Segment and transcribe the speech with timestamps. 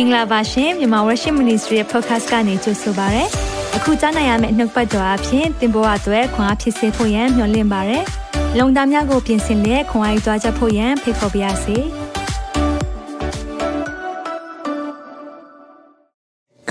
[0.00, 3.24] င်္ဂလာပါရှင်မြန်မာဝရရှိ Ministry ရဲ့ podcast ကနေကြိုဆိုပါရစေ။
[3.76, 7.98] အခုကြားနိုင်ရမယ့်နောက်ပတ်ကြော်အဖြစ်သင်ပေါ်အပ်ွယ်ခွန်အားဖြစ်စေဖို့ယံမျှဝင့်ပါရစေ။
[8.58, 11.76] လုံတာများကိုပြင်ဆင်လက်ခွန်အားယူကြားချက်ဖို့ယံဖိတ်ခေါ်ပါရစေ။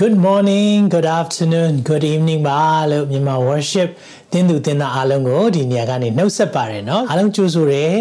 [0.00, 2.60] Good morning, good afternoon, good evening ပါ
[2.92, 3.88] လို့မြန်မာ worship
[4.32, 7.94] သင်သူသင်သားအားလုံးကိုဒီနေရာကနေနှုတ်ဆက်ပါရနော်။အားလုံးကြိုဆိုရယ်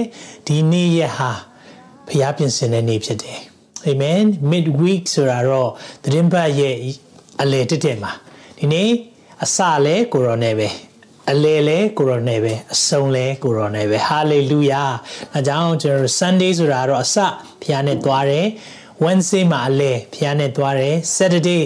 [0.47, 1.31] ဒီနေ့ရဟာ
[2.09, 3.41] ဖျားပြင်ဆင်တဲ့နေ့ဖြစ်တယ်။
[3.91, 5.69] Amen midweek ဆိုတာတော့
[6.03, 6.75] သတင်းပတ်ရဲ့
[7.41, 8.11] အလေတက်တက်မှာ
[8.57, 8.89] ဒီနေ့
[9.43, 10.67] အစလဲကိုရောနဲ့ပဲ
[11.31, 14.91] အလေလဲကိုရောနဲ့ပဲအဆုံးလဲကိုရောနဲ့ပဲ hallelujah
[15.35, 17.17] အဲကြောင့်ကျွန်တော် Sunday ဆိုတာတော့အစ
[17.63, 18.47] ဖျားနဲ့သွားတယ်
[19.03, 21.63] Wednesday မှာအလဲဖျားနဲ့သွားတယ် Saturday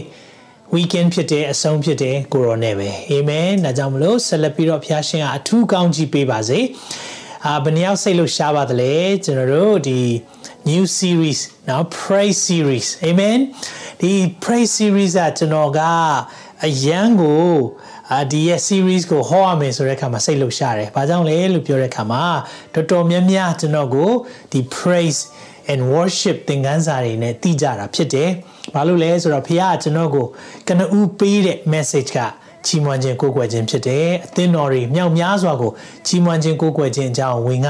[0.75, 6.59] weekend ဖြစ်တဲ့အဆုံးဖြစ်တဲ့ကိုရောနဲ့ပဲအာမင်ဒါကြောင့်မလို့ဆက်လက်ပြီးတော့ဖျားရှင်ကအထူးကောင်းကြီးပေးပါစေ
[7.45, 8.94] အာဘယ်နှယောက်စိတ်လို့ရှားပါသလဲ
[9.25, 10.00] ကျွန်တော်တို့ဒီ
[10.70, 13.40] new series နော် pray series amen
[14.02, 14.12] ဒီ
[14.44, 15.80] pray series ကကျွန်တော်က
[16.66, 17.56] အရန်ကို
[18.14, 22.23] အာဒီရဲ့ series ကိုဟောရမယ်ဆိုတဲ့အခါမှာစိတ်လှုပ်ရှားတယ်။ဘာကြောင့်လဲလို့ပြောတဲ့အခါမှာ
[22.73, 24.12] တော်တော်များများကျွန်တော်ကို
[24.52, 25.20] ဒီ praise
[25.72, 28.30] and worship သင်ခန်းစာတွေနဲ့တည်ကြတာဖြစ်တယ်။
[28.73, 30.25] ဘာလို့လဲဆိုတော့ဖခင်ကကျွန်တော်ကို
[30.68, 32.20] ကနဦးပေးတဲ့ message က
[32.66, 35.72] ချီးမွမ်းခြင်းကိုးကွယ်ခြင်းဖြစ်တယ်။အသင်းတော်တွေမြောက်များစွာကို
[36.08, 37.70] ချီးမွမ်းခြင်းကိုးကွယ်ခြင်းအကြောင်းဝင်က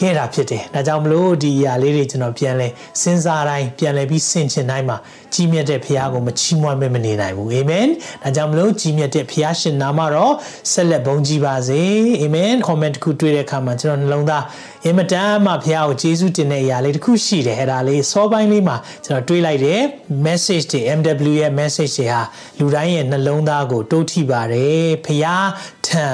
[0.00, 2.68] ခဲ့တာဖြစ်တယ်။ဒါကြောင့်မလို့ဒီအရာလေးတွေကျွန်တော်ပြန်လဲ
[3.00, 4.96] စဉ်းစားတိုင်းပြန်လဲပြီးဆင်ခြင်တိုင်းမှာ
[5.34, 7.86] ကြီးမြတ်တဲ့ဖခင်ကိုမချီးမွမ်းမမနေနိုင်ဘူး။အာမင်။
[8.22, 10.34] ဒါကြောင့်မလို့ကြီးမြတ်တဲ့ဖခင်ရှင်နာမတော်
[10.72, 11.82] ဆက်လက်ဘုန်းကြီးပါစေ။
[12.22, 14.44] အာမင်။ comment တစ်ခုတွေ့တဲ့အခါမှာကျွန်တော်နှလုံးသား
[14.84, 19.80] အင်မတန်မှဖခင်ကိုကျေးဇူးတင်တဲ့အရာလေးတစ်ခုရှိတယ်။အဲ့ဒါလေးစောပိုင်းလေးမှာကျွန်တော်တွေးလိုက်တယ်။
[20.26, 22.20] message တွေ MW ရဲ့ message တွေဟာ
[22.58, 25.46] လူတိုင်းရဲ့နှလုံးသားကိုတိုးထိပါတယ်။ဖခင်
[25.86, 26.06] ထံ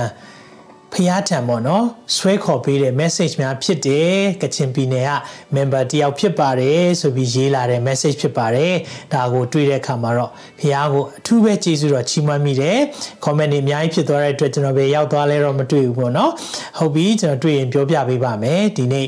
[0.95, 1.85] ဖျားထံပေါ့နော်
[2.17, 5.13] ဆွဲခေါ်ပေးတဲ့ message များဖြစ်တယ်ကချင်ပြည်နယ်က
[5.55, 8.75] member တယောက်ဖြစ်ပါတယ်ဆိုပြီးရေးလာတဲ့ message ဖြစ်ပါတယ်
[9.13, 10.31] ဒါကိုတွေ့တဲ့အခါမှာတော့
[10.61, 12.79] ဖျားကိုအထူးပဲကျေးဇူးတော်ချီးမွမ်းမိတယ်
[13.25, 16.33] comment တွေအများကြီးဖြစ်သွားတဲ့အတွက်ကျွန်တော်ပဲရောက်သွားလဲတော့မတွေ့ဘူးပေါ့နော်
[16.79, 19.07] ဟုတ်ပြီကျွန်တော်တွေ့ရင်ပြောပြပေးပါမယ်ဒီနေ့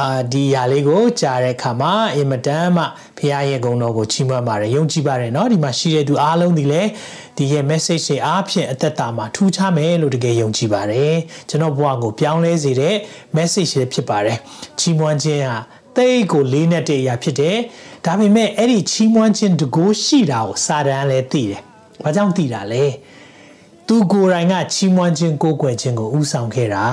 [0.00, 2.84] အာဒီຢာလေးကိုကြားတဲ့အခါမှာအင်မတန်မှ
[3.18, 6.90] ဖခင်ရဲ့ဂုဏ်တော်ကိုချီးမွမ်းပါတယ်ယုံကြည်ပါတယ်เนาะဒီမှာရှိတဲ့သူအားလုံးဒီလည်း
[7.36, 11.14] ဒီရဲ့ message တွေအားဖြင့်အသက်တာမှာထူးခြားမယ်လို့တကယ်ယုံကြည်ပါတယ်
[11.48, 12.94] ကျွန်တော်ဘဝကိုပြောင်းလဲစေတဲ့
[13.36, 14.38] message တွေဖြစ်ပါတယ်
[14.78, 15.58] ချီးမွမ်းခြင်းဟာ
[15.96, 17.56] တိတ်ကိုလေးနဲ့တည်းအရာဖြစ်တယ်
[18.06, 21.60] ဒါပေမဲ့အဲ့ဒီချီးမွမ်းခြင်းတကိုးရှိတာကိုစာတန်လည်းသိတယ်
[22.02, 22.84] ဘာကြောင့်သိတာလဲ
[23.88, 26.86] သူကိုယ်တိုင်ကချီးမွမ်းခြင်းကိုးကွယ်ခြင်းကိုဥဆောင်ခဲ့တာ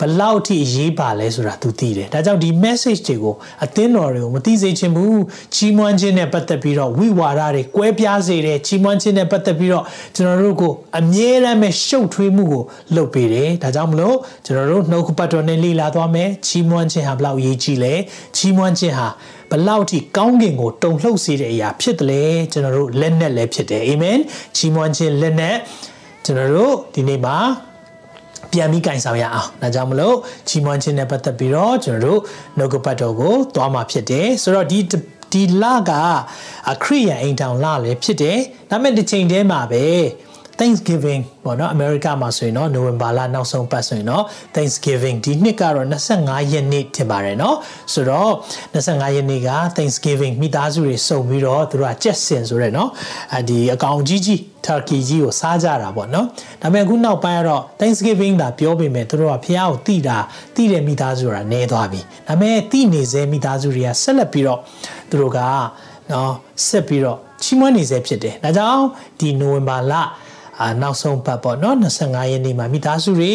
[0.00, 3.34] ဘလောက်ထိအရေးပါလဲဆိုတာသူသိတယ်ဒါကြောင့်ဒီ message တွေကို
[3.64, 5.22] အသင်းတော်တွေကိုမသိစေချင်ဘူး
[5.54, 9.84] ချီးမွမ်းခြင်းနဲ့ပတ်သက်ပြီးတော့ဝိဝါဒတွေကွဲပြားစေတယ်ချီးမွမ်းခြင်းနဲ့ပတ်သက်ပြီးတော့
[10.16, 12.62] ကျွန်တော်တို့ကိုအမြဲတမ်းပဲရှုပ်ထွေးမှုကို
[12.96, 17.94] လုပ်ပေးတယ်ဒါကြောင့်မလို့ကျွန်တော်တို့နှုတ်ကပတ်တော်နဲ့လေ့လာသွားမယ်ချီးမွမ်းခြင်းဟာဘလောက်အရေးကြီးလဲ
[18.36, 19.08] ချီးမွမ်းခြင်းဟာ
[19.50, 24.18] ဘလောက်ထိကောင်းကင်ကိုတုံလှုပ်စေတဲ့အရာဖြစ်တယ်လေကျွန်တော်တို့လက်နဲ့လည်းဖြစ်တယ်အာမင်
[24.56, 25.56] ချီးမွမ်းခြင်းလက်နဲ့
[26.24, 27.38] ကျွန်တော်တို့ဒီနေ့မှာ
[28.52, 30.16] ပြန်ပြီးကင်ဆောင်ရအောင်ဒါကြောင့်မလို့
[30.48, 32.20] ချီးမွမ်းခြင်းနဲ့ပတ်သက်ပြီးတော့ကျွန်တော်တို့
[32.58, 34.78] နှုတ်ကပတ်တော်ကိုသွားမှာဖြစ်တယ်ဆိုတော့ဒီ
[35.32, 35.90] ဒီလက
[36.72, 38.38] အခရိယန်အိမ်တောင်လလည်းဖြစ်တယ်
[38.70, 39.84] ဒါပေမဲ့ဒီချိန်တည်းမှာပဲ
[40.58, 44.24] Thanksgiving ပေါ့နော် America မှာဆိုရင်တော့ November လနောက်ဆုံးပတ်ဆိုရင်တော့
[44.54, 45.86] Thanksgiving ဒီနှစ်ကတော့
[46.18, 47.56] 25ရက်နေ့ဖြစ်ပါတယ်နော်
[47.92, 48.30] ဆိုတော့
[48.74, 52.90] 25ရက်နေ့က Thanksgiving မိသားစုတွေစုံပြီးတော့သူတို့ကကြက်စင်ဆိုရဲနော်
[53.34, 56.26] အဲဒီအကောင်ကြီးကြီး turkey ကြီးကိုစားကြတာပေါ့နော်
[56.62, 60.18] ဒါပေမဲ့အခုနောက်ပိုင်းကတော့ Thanksgiving ဒါပြောပေမဲ့သူတို့ကဖះကိုတိတာ
[60.54, 64.60] တိတဲ့မိသားစုဆိုတာနေသွားပြီဒါပေမဲ့တိနေစေမိသားစုတွေကဆက်လက်ပြီးတော့
[65.10, 65.38] သူတို့က
[66.12, 66.32] နော်
[66.66, 68.84] ဆက်ပြီးတော့ချီးမွမ်းနေစေဖြစ်တယ်ဒါကြောင့်
[69.20, 69.94] ဒီ November လ
[70.61, 73.33] အာနောက်ဆုံးပတ်ပေါ့နော်25ရက်နေ့မှာမိသားစုတွေ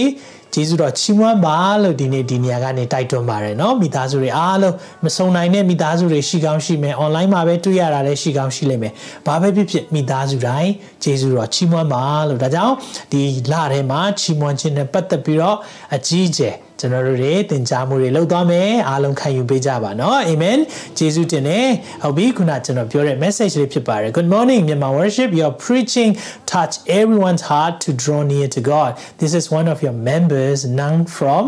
[0.54, 4.74] ကျေးဇူးတော်ချီးမွမ်းပါလို့ဒီနေ့ဒီနေရာကနေတိုက်တွန်းပါတယ်เนาะမိသားစုတွေအားလုံး
[5.04, 8.92] မစုံနိုင်တဲ့မိသားစုတွေရှိကောင်းရှိမယ် online မှာပဲတွေ့ရတာလည်းရှိကောင်းရှိလိမ့်မယ်
[9.26, 10.70] ဘာပဲဖြစ်ဖြစ်မိသားစုတိုင်း
[11.02, 12.74] ကျေးဇူးတော်ချီးမွမ်းပါလို့ဒါကြောင့်
[13.12, 13.22] ဒီ
[13.52, 15.56] လထဲမှာချီးမွမ်းခြင်းနဲ့ပတ်သက်ပြီးတော့
[15.96, 20.57] အကြီးအကျယ် ကျွန်တော်တို့တွေသင်ကြားမှုတွေလုပ်သွားမယ်အားလုံးခံယူပေးကြပါနော်အာမင်
[20.97, 21.67] ယေရှုတင်တယ်
[22.03, 26.11] ဟုတ်ပြီခုနကျွန်တော်ပြောတဲ့ message လေးဖြစ်ပါတယ် Good morning Myanmar worship your preaching
[26.51, 28.91] touch everyone's heart to draw near to God
[29.21, 31.43] this is one of your members Nang from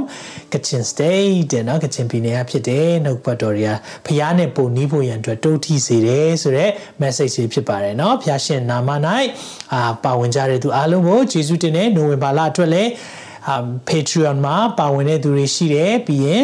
[0.52, 3.72] Kachin state တဲ့နော် Kachin ပြည်နယ်ကဖြစ်တယ်နှုတ်ပတ်တော်တွေက
[4.06, 6.72] ဖျားနဲ့ပုံနီးဖို့ရန်အတွက်တုံ့ထိစေတယ်ဆိုတော့
[7.02, 8.90] message လေးဖြစ်ပါတယ်နော်ဖျားရှင်နာမ၌
[9.74, 12.92] အာပါဝင်ကြတဲ့သူအားလုံးကိုယေရှုတင်တဲ့နိုဝင်ဘာလအတွက်လည်း
[13.88, 16.44] Patreon မှာပါဝင်တဲ့သူတွေရှိတယ်ပြီးရင်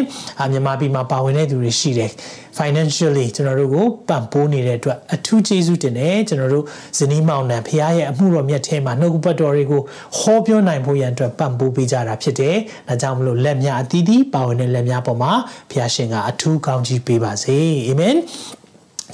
[0.51, 2.11] မြန်မာပြည်မှာပါဝင်တဲ့သူတွေရှိတယ်
[2.57, 6.65] financially ကျွန်တော်တို့ကိုပံ့ပိုးနေတဲ့အတွက်အထူးကျေးဇူးတင်တယ်ကျွန်တော်တို့
[6.97, 9.81] ဇနီးမောင်နှံဖခင်ရဲ့အမှုတော်မြတ်ထဲမှာနှုတ်ပတ်တော်တွေကို
[10.17, 12.55] ဟောပြောနိုင်ဖို့ရန်အတွက်ပံ့ပိုးပေးကြတာဖြစ်တယ်။
[12.87, 15.31] ဒါကြောင့်မလို့လက်များအသီးသီးပါဝင်တဲ့လက်များပေါ်မှာ
[15.71, 17.57] ဖခင်ရှင်ကအထူးကောင်းကြီးပေးပါစေ။
[17.87, 18.15] အာမင်။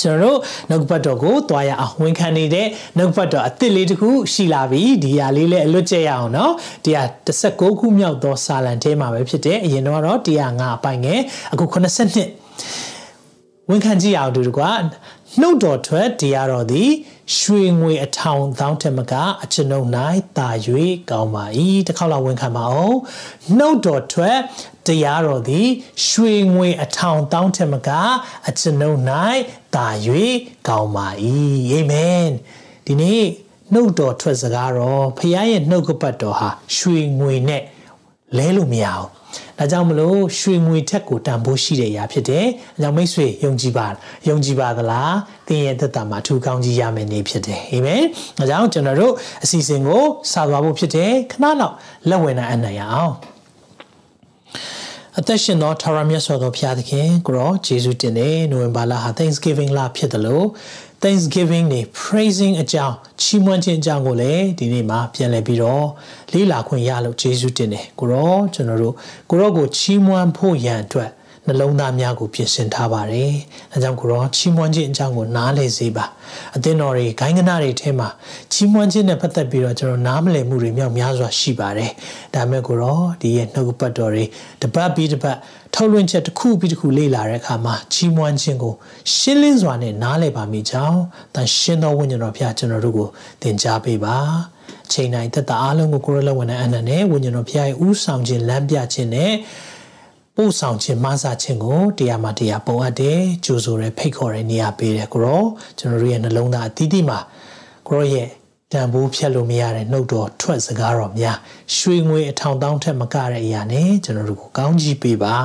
[0.01, 0.37] ကျွန်တော်တို့
[0.69, 6.53] နှုတ်ပတ်တော်ကိုသွားရအောင်ဝန်ခံနေတဲ့နှုတ်ပတ်တော်အစ်စ်လေးတစ်ခုရှိလာပြီဒီဟာလေးလည်းအလွတ်ကျက်ရအောင်နော်
[6.85, 11.21] တရား16ခုမြောက်သောစာလံထဲမှာပဲဖြစ်တယ်အရင်တော့တော့105အပိုင်းငယ်
[11.53, 14.61] အခု82ဝန်ခံကြည့်အောင်တူတူက
[15.41, 16.91] နှုတ်တော်ထွက်တရားတော်သည်
[17.37, 19.87] ရွှေငွေအထောင်သောင်းထက်မကအကျွန်ုပ်၌
[20.37, 20.49] တာ၍
[21.09, 21.45] ကောင်းပါ၏
[21.87, 22.97] တစ်ခေါက်လောက်ဝန်ခံပါအောင်
[23.57, 24.37] နှုတ်တော်ထွက်
[24.87, 25.67] တရားတော်သည်
[26.07, 27.89] ရွှေငွေအထောင်တောင်းထက်မက
[28.47, 28.99] အကျွန်ုပ်၌
[29.75, 29.87] တာ၍
[30.67, 31.07] ကောင်းပါ၏
[31.71, 32.25] အာမင်
[32.85, 33.23] ဒီနေ့
[33.73, 37.61] နှုတ်တော်ထွက်စကားတော့ဖခင်ရဲ့နှုတ်ကပတ်တော်ဟာရွှေငွေနဲ့
[38.37, 39.14] လဲလို့မရအောင်
[39.59, 42.45] ဒါကြောင့်မလို့ရွှေငွေထက်ကိုတန်ဖိုးရှိတဲ့အရာဖြစ်တယ်။
[42.77, 43.87] အဲကြောင့်မိတ်ဆွေယုံကြည်ပါ
[44.29, 45.11] ယုံကြည်ပါသလား။
[45.47, 48.03] သင်ရဲ့သက်တာမှာထူကောင်းကြီးရမယ်နေဖြစ်တယ်။အာမင်။
[48.41, 51.75] အဲကြောင့်ကျွန်တော်တို့အစီအစဉ်ကိုစသွားဖို့ဖြစ်တယ်။ခဏလောက်
[52.09, 53.13] လက်ဝင်နိုင်အနိုင်ရအောင်။
[55.19, 60.45] အသက်ရှင်သောထာဝရမြတ်စွာသောဘုရားသခင်ကိုရောယေရှုတင်တဲ့နိုဝင်ဘာလဟာ Thanksgiving လဖြစ်တယ်လို့
[61.03, 65.87] Thanksgiving နေ praising အကြောင်း ချီးမွမ်းခြင်းအကြောင်းကိုလည်းဒီနေ့မှာပြန်လည်ပြီးတော့
[66.33, 68.93] လေ့လာခွင့်ရလို့ယေရှုတင်တယ်ကိုရောကျွန်တော်တို့
[69.29, 71.11] ကိုရောကိုချီးမွမ်းဖို့ရန်အတွက်
[71.47, 73.31] နှလုံးသားများကိုပြင်ဆင်ထားပါတယ်။
[73.73, 76.05] အဲကြောင့်ကိုရောချီးမွမ်းခြင်းအကြောင်းကိုနားလည်စေပါ။
[76.55, 78.09] အသင်းတော်တွေဂိုင်းကနာတွေထဲမှာ
[78.53, 81.91] ချီးမွမ်းခြင်းနဲ့ပတ်သက်ပြီးတော့ကျွန်တော်နားမလည်မှုတွေမြောက်များစွာရှိပါတယ်။
[82.35, 84.25] ဒါမဲ့ကိုရောဒီရဲ့နှုတ်ပတ်တော်တွေ
[84.61, 85.37] တပတ်ပြီးတပတ်
[85.75, 88.73] ထုတ်လွှင့်ချက်တစ်ခုပြီးတစ်ခုလေ့လာတဲ့အခါမှာချီးမွမ်းခြင်းကို
[89.15, 90.99] ရှင်းလင်းစွာနဲ့နားလည်ပါမိကြောင်း
[91.35, 93.07] တန်ရှင်းသောဝိညာဉ်တော်ဖျားကျွန်တော်တို့ကို
[93.41, 94.17] သင်ကြားပေးပါ။
[94.91, 99.33] ချိန်တိုင်းသက်တာအလုံးကိုကိုရလဝန်နဲ့အနန္တနဲ့ဝိညာဉ်တော်ဖျားရဲ့ဥဆောင်ခြင်းလမ်းပြခြင်းနဲ့
[100.35, 105.43] ပို့ဆောင်ခြင်းမဆာခြင်းကိုတရားမှတရားပုံအပ်တယ်ကြိုးဆိုရဲဖိတ်ခေါ်ရဲနေရာပေးတယ်ကိုရော
[105.79, 107.19] ကျွန်တော်တို့ရဲ့နှလုံးသားအသီးသီးမှာ
[107.87, 108.27] ကိုရောရဲ့
[108.73, 111.37] တန်ဖိုးဖြတ်လို့မရတဲ့နှုတ်တော်ထွက်စကားတော်များ
[111.75, 115.35] ရွှေငွေအထောင်တောင်းထက်မကတဲ့အရာနဲ့ကျွန်တော်တို့ကိုကောင်းကြီးပေးပါ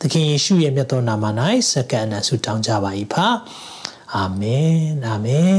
[0.00, 1.24] သခင်ယေရှုရဲ့မြတ်သောနာမ၌
[1.70, 3.26] စက္ကန့်နဲ့ဆုတောင်းကြပါ၏ဖာ
[4.14, 5.58] အာမင်အာမင်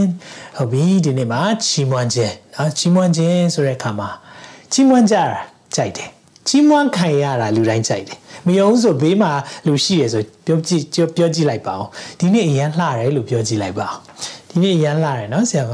[0.58, 4.10] ဟုတ်ပြီဒီနေ့မှာချီးမွမ်းခြင်းနော်ချီးမွမ်းခြင်းဆိုတဲ့အခါမှာ
[4.72, 5.26] ချီးမွမ်းကြတာ
[5.76, 6.10] ကြိုက်တယ်
[6.48, 8.18] ချီးမွမ်းခံရတာလူတိုင်းကြိုက်တယ်
[8.48, 9.32] မယုံဆိုဘေးမှာ
[9.68, 10.84] လူရှိရဆိုပြောကြည့်
[11.16, 11.90] ပြောကြည့်လိုက်ပါအောင်
[12.20, 14.02] ဒီနေ့အရန်လှတယ်လို့ပြောကြည့်လိုက်ပါအောင်
[14.50, 15.74] ဒီနေ့အရန်လှတယ်နော်ဆရာမ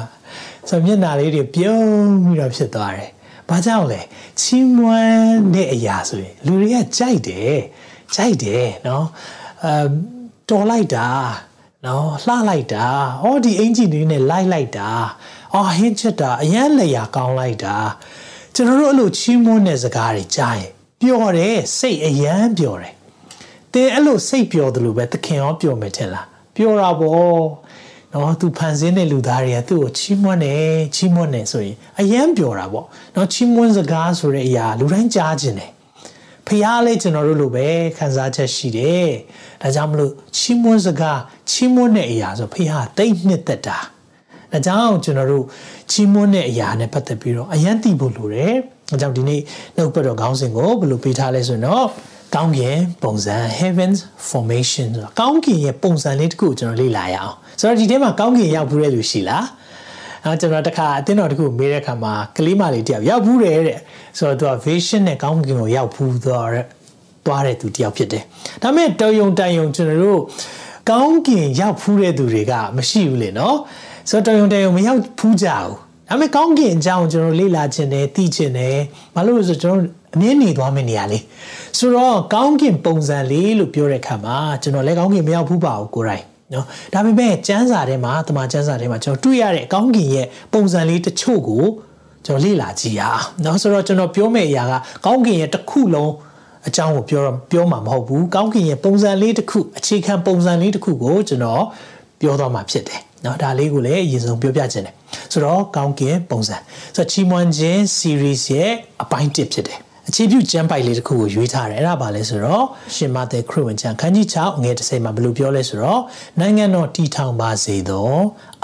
[0.70, 1.86] ဆိုမျက်နှာလေးတွေပြုံး
[2.24, 3.10] ပြီးတော့ဖြစ်သွားတယ်
[3.50, 4.02] ဘာကြောင့်လဲ
[4.40, 7.58] ချီးမွမ်းတဲ့အရာဆိုရင်လူတွေကကြိုက်တယ်
[8.16, 9.06] ကြိုက်တယ်နော်
[9.64, 9.88] အမ်
[10.50, 11.08] တော်လိုက်တာ
[11.86, 12.86] နော်လှလိုက်တာ
[13.24, 14.90] ဟောဒီအင်ဂျင်တွေနဲ့လိုက်လိုက်တာ
[15.54, 17.76] အော်ဟင်းချက်တာအရန်လျာကောင်းလိုက်တာ
[18.56, 20.72] ကျွန်တော်တို့အဲ့လိုချီးမွမ်းတဲ့စကားတွေကြားရင်
[21.02, 22.94] ပျော်တယ်စိတ်အယမ်းပျော်တယ်
[23.74, 27.42] တင်းအဲ့လိုစိတ်ပျော်တယ်လို့ပဲသခင်ရောပျော်မယ်ထင်လားပျော်တာပေါ့
[28.14, 35.72] နော်သူဖန်ဆင်းတဲ့လူသားတွေကသူ့ကိုချီးမွမ်းတယ်ချီးမွမ်းတယ်ဆိုရင်အယမ်းပျော်တာပေါ့နော်ချီးမွမ်းစကားဆိုတဲ့အရာလူတိုင်းကြားခြင်းတယ်
[36.48, 37.68] ဖះလည်းကျွန်တော်တို့လိုပဲ
[37.98, 39.10] ခံစားချက်ရှိတယ်
[39.62, 41.20] ဒါကြောင့်မလို့ချီးမွမ်းစကား
[41.52, 43.78] ချီးမွမ်းတဲ့အရာဆိုဖះတိတ်နှစ်သက်တာ
[44.52, 45.46] ဒါကြောင့်ကျွန်တော်တို့
[45.92, 48.54] ချီးမွမ်းတဲ့အရာနဲ့ပတ်သက်ပြီးတော့အယံတည်ဖို့လိုတယ်။
[48.92, 49.42] အဲကြောင့်ဒီနေ့
[49.76, 51.88] နှုတ်ပတ်တော်ခေါင်းစဉ်ကိုဘယ်လိုပေးထားလဲဆိုတော့
[52.36, 54.00] ကောင်းကင်ပုံစံ heavens
[54.30, 59.44] formation ဆိုတာကောင်းကင်ရဲ့ပုံစံလေးတစ်ခုကိုကျွန်တော်လေ့လာရအောင်။ဆိုတော့ဒီထဲမှာကောင်းကင်ရောက်ဘူးတဲ့လူရှိလား။
[60.26, 63.80] အဲကျွန်တော်တခါအတင်းတော်တစ်ခုမေးတဲ့အခါမှာကလေးမလေးတယောက်ရောက်ဘူးတယ်တဲ့။
[64.18, 66.66] ဆိုတော့သူက vision နဲ့ကောင်းကင်ကိုရောက်ဘူးသွားတဲ့
[67.26, 68.24] သွားတဲ့သူတယောက်ဖြစ်တယ်။
[68.64, 70.22] ဒါပေမဲ့တော်ယုံတန်ယုံကျွန်တော်တို့
[70.90, 73.58] ကောင်းကင်ရောက်ဖူးတဲ့သူတွေကမရှိဘူးလေနော်။
[74.10, 78.76] ဆိုတော့တယုံတယုံမရောက်ဖူးကြဘူး ဒါပေမဲ့ကောင်းကင်အကြောင်းကျွန်တော်လေ့လာခြင်းနဲ့သိခြင်းနဲ့
[79.16, 79.82] ဘာလို့လဲဆိုကျွန်တော်
[80.16, 81.24] အမြင်နေသွားမယ့်နေရာလေး
[81.78, 91.64] ဆိုတော့ကောင်းကင်ပုံစံလေးလို့ပြောတဲ့အခါမှာကျွန်တော်လည်းကောင်းကင်မရောက်ဘူးပါဘူးကိုယ်တိုင်နော်ဒါပေမဲ့ကျမ်းစာထဲမှာတမန်ကျမ်းစာထဲမှာကျွန်တော်တွေ့ရတဲ့ကောင်းကင်ရဲ့ပုံစံလေးတချို့ကို
[92.26, 94.74] ကျွန်တော်လေ့လာကြည့်ရအောင်နော်ဆိုတော့ကျွန်တော်ပြောမယ့်အရာက
[95.06, 96.12] ကောင်းကင်ရဲ့တစ်ခုလုံး
[96.68, 101.64] အကြောင်းကိုပြောပြောမှာမဟုတ်ဘူးကောင်းကင်ရဲ့ပုံစံလေးတစ်ခုအခြေခံပုံစံလေးတစ်ခုကိုကျွန်တော်
[102.22, 104.96] ပြောတော့မှာဖြစ်တယ် နော်ဒါလေးကိုလည်းအရင်ဆုံးပြောပြခြင်းတယ်
[105.32, 106.58] ဆိုတော့ကောင်းကင်ပုံစံ
[106.96, 108.72] ဆိုတော့ချီးမွမ်းခြင်း series ရဲ့
[109.04, 112.66] အပိုင်းတစ်ဖြစ်တယ်အခြေပြုကျမ်းပိုက်လေးတစ်ခုကိုရွေးထားတယ်အဲ့ဒါပါလဲဆိုတော့
[112.96, 116.02] ရှင်မသက်ခရစ်ဝင်ကျမ်းခန်းကြီး6ငွေ30မှာဘယ်လိုပြောလဲဆိုတော့
[116.40, 118.14] နိုင်ငံတော်တည်ထောင်ပါစေသော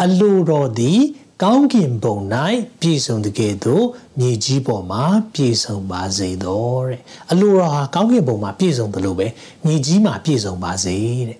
[0.04, 1.00] အလိုတော်သည်
[1.44, 2.18] ကောင်းကင်ဘုံ၌
[2.82, 3.86] ပြည်စုံတကယ်သို့
[4.20, 7.00] မြေကြီးပေါ်မှာပြည်စုံပါစေတော့တဲ့
[7.32, 9.28] အလိုတော်ဟာကောင်းကင်ဘုံမှာပြည်စုံတယ်လို့ပဲ
[9.66, 10.96] မြေကြီးမှာပြည်စုံပါစေ
[11.30, 11.40] တဲ့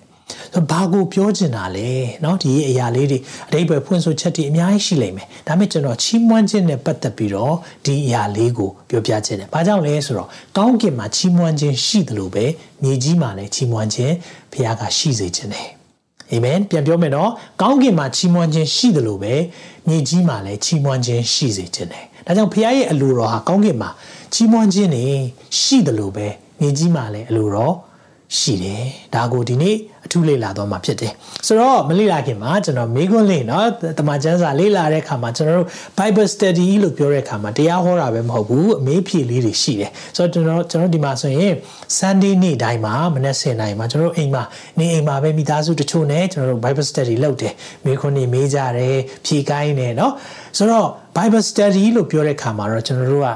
[0.53, 1.89] ဆိုဘာကိုပြောချင်တာလဲ
[2.21, 3.19] เนาะဒီအရာလေးတွေ
[3.49, 7.55] အတိတ်ပဲဖွင့်ဆိုချက်တွေအများကြီးရှိလိမ့်မယ်ဒါပေမဲ့ကျွန်တော်ချီးမွမ်းခြင်းနဲ့ပတ်သက်ပြီးတော့
[7.85, 12.45] ဒီအရာလေးကိုပြောပြခြင်းတယ်ဘာကြောင့်လဲဆိုတော့ကောင်းကင်မှာချီးမွမ်းခြင်းရှိတယ်လို့ပဲ
[12.83, 14.13] မြေကြီးမှာလည်းချီးမွမ်းခြင်း
[14.51, 15.67] ဘုရားကရှိစေခြင်းတယ်
[16.31, 17.31] အာမင်ပြန်ပြောမယ်နော်
[17.61, 19.33] ကောင်းကင်မှာချီးမွမ်းခြင်းရှိတယ်လို့ပဲ
[19.87, 23.89] မြေကြီးမှာလည်းချီးမွမ်းခြင်းရှိစေခြင်းတယ်ဒါကြောင့်ဘုရားရဲ့အလိုတော်ဟာကောင်းကင်မှာ
[24.33, 25.03] ချီးမွမ်းခြင်းနေ
[25.61, 26.27] ရှိတယ်လို့ပဲ
[26.59, 27.75] မြေကြီးမှာလည်းအလိုတော်
[28.37, 31.11] ရှိတယ်ဒါကိုဒီနေ့အ ထူးလေ့လာတော့မှာဖြစ်တယ်
[31.47, 33.63] ဆိုတော့မလေ့လာခင်မှာကျွန်တော်မေခွန်းလေးเนาะ
[33.97, 35.67] တမန်ကျမ်းစာလေ့လာတဲ့အခါမှာကျွန်တော်တို့
[35.97, 41.53] Bible study လို့ပြောတဲ့အခါမှာတရားဟောတာပဲမဟုတ်ဘူးအမေးဖြေလေးတွေရှိတယ်ဆိုတော့ကျွန်တော်ကျွန်တော်ဒီမှာဆိုရင်
[41.97, 44.43] Sunday နေ့တိုင်းမှာမနေ့10နိုင်မှာကျွန်တော်တို့အိမ်မှာ
[44.79, 47.53] နေအိမ်မှာပဲမိသားစုတချို့နဲ့ကျွန်တော်တို့ Bible study လုပ်တယ်
[47.85, 50.11] မေခွန်းနေမေးကြတယ်ဖြေကိုင်းတယ်เนาะ
[50.57, 53.29] ဆိုတော့ Bible study လို့ပြောတဲ့အခါမှာတော့ကျွန်တော်တို့က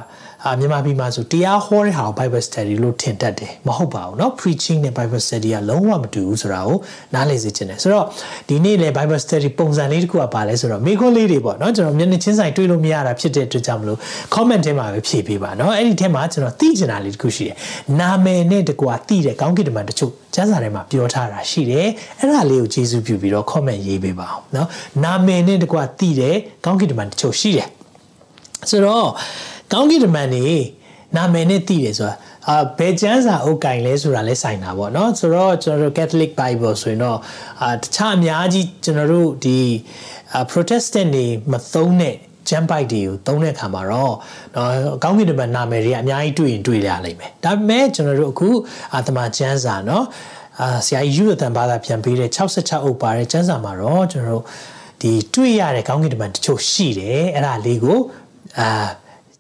[0.46, 6.78] အာမြန်မာပြည်မှာဆိုတရားဟောတဲ့ဟာကို Bible study လို့ထင်တတ်တယ်မဟုတ်ပါဘူးเนาะ preaching နဲ့ Bible study ကလုံးဝမတူဘူးဆိုတာကို
[7.14, 8.06] နားလည်စေချင်တယ်ဆိုတော့
[8.50, 14.00] ဒီနေ့လေ Bible study ပုံစံလေးတစ်ခုကပါလဲဆိုတော့မိခွန်းလေးတွေပေါ့เนาะကျွန်တော်မျက်နှာချင်းဆိုင်တွေ့လို့မရတာဖြစ်တဲ့အတွက်ကြောင့်မလို့
[14.36, 17.56] comment ထဲမှာပဲဖြည့်ပေးပါเนาะအဲ့ဒီထဲမှာကျွန်တော်သိချင်တာလေးတစ်ခုရှိတယ်
[18.00, 21.88] နာမည်နဲ့တကွာသိတဲ့ကောင်းကင်တမန်တချို့ကျမ်းစာထဲမှာပြောထားတာရှိတယ်
[22.20, 24.68] အဲ့ဒါလေးကိုကျေးဇူးပြုပြီးတော့ comment ရေးပေးပါအောင်เนาะ
[25.04, 27.68] နာမည်နဲ့တကွာသိတဲ့ကောင်းကင်တမန်တချို့ရှိတယ်
[28.70, 29.08] ဆိုတော့
[29.74, 30.46] ကောင်းကင်တမန်နေ
[31.16, 32.16] နာမည်နဲ့သိတယ်ဆိုတာ
[32.48, 37.18] အာဘယ်ကျမ်းစာအုပ်ကင်လဲဆိုတာလဲဆိုင်တာပေါ့เนาะဆိုတော့ကျွန်တော်တို့ Catholic Bible ဆိုရင်တော့
[37.62, 39.60] အာတခြားအများကြီးကျွန်တော်တို့ဒီ
[40.52, 42.16] Protestant တွေမသုံးတဲ့
[42.50, 44.14] ဂျမ်ပိုက်တွေကိုသုံးတဲ့အခါမှာတော့
[44.56, 48.50] နော်အကောင်းကင်တမန်နာမည်တွေကအများကြီးတွေ့ရင်တွေ့ရလိမ့်မယ်ဒါပေမဲ့ကျွန်တော်တို့အခု
[48.94, 50.06] အာတမန်ကျမ်းစာနော်
[50.62, 54.44] အာဆရာကြီးယူရတန်ဘာသာပြန်ပေးတဲ့66အုပ်ပါတဲ့ကျမ်းစာမှာတော့ကျွန်တော်တို့
[55.02, 58.00] ဒီတွေ့ရတဲ့ကောင်းကင်တမန်တချို့ရှိတယ်အဲ့ဒါလေးကို
[58.60, 58.70] အာ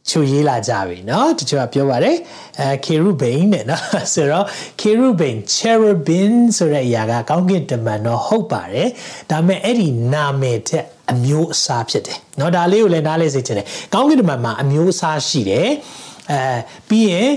[0.09, 2.17] ချိုရေးလာကြပြီเนาะတချို့ကပြောပါတယ်
[2.59, 3.81] အဲခေရုဘိန်တဲ့เนาะ
[4.13, 4.45] ဆိုတော့
[4.79, 8.89] ခေရုဘိန် cherubim ဆိုတဲ့အရာကကောင်းကင်တမန်တော့ဟုတ်ပါတယ်
[9.29, 15.69] ဒါပေမဲ့အဲ့ဒီနာမည်တဲ့အမျိုးအစားဖြစ်တယ်เนาะဒါလေးကိုလည်းနားလည်စေချင်တယ်ကောင်းကင်တမန်မှာအမျိုးအစားရှိတယ်
[16.31, 16.39] အဲ
[16.89, 17.29] ပြီးရင်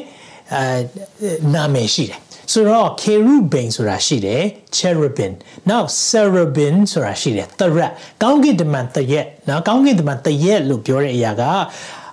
[0.54, 2.20] အဲနာမည်ရှိတယ်
[2.52, 4.42] ဆိုတော့ cherubim ဆိုတာရှိတယ်
[4.76, 5.32] cherubim
[5.70, 7.92] နောက် cherubim ဆိုတာရှိတယ် threat
[8.22, 11.42] ကောင်းကင်တမန်တရက်နော်ကောင်းကင်တမန်တရက်လို့ပြောတဲ့အရာက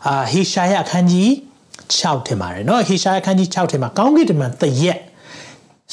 [0.07, 1.29] အာဟေရှာယအခန်းကြီး
[1.77, 4.99] 6ထင်ပါတယ်เนาะဟေရှာယအခန်းကြီး6ထင်မှာကောင်းကင်တမန်တရက်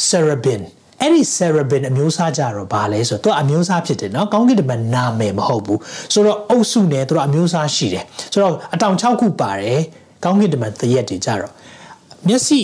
[0.07, 0.62] cherubim
[1.00, 5.81] အဲ့ဒီ cherubim အမျိုးအစားကြတော့ဘာလဲဆိုတော့သူကအမျိုးအစားဖြစ်တယ်เนาะကောင်းကင်တမန်နာမည်မဟုတ်ဘူး
[6.12, 9.83] ဆိုတော့အုပ်စုနဲ့သူတို့အမျိုးအစားရှိတယ်ဆိုတော့အတောင်6ခုပါတယ်
[10.25, 11.53] ကောင်းကင်တမန်တရက်တွေကြတော့
[12.29, 12.61] မျက်စိ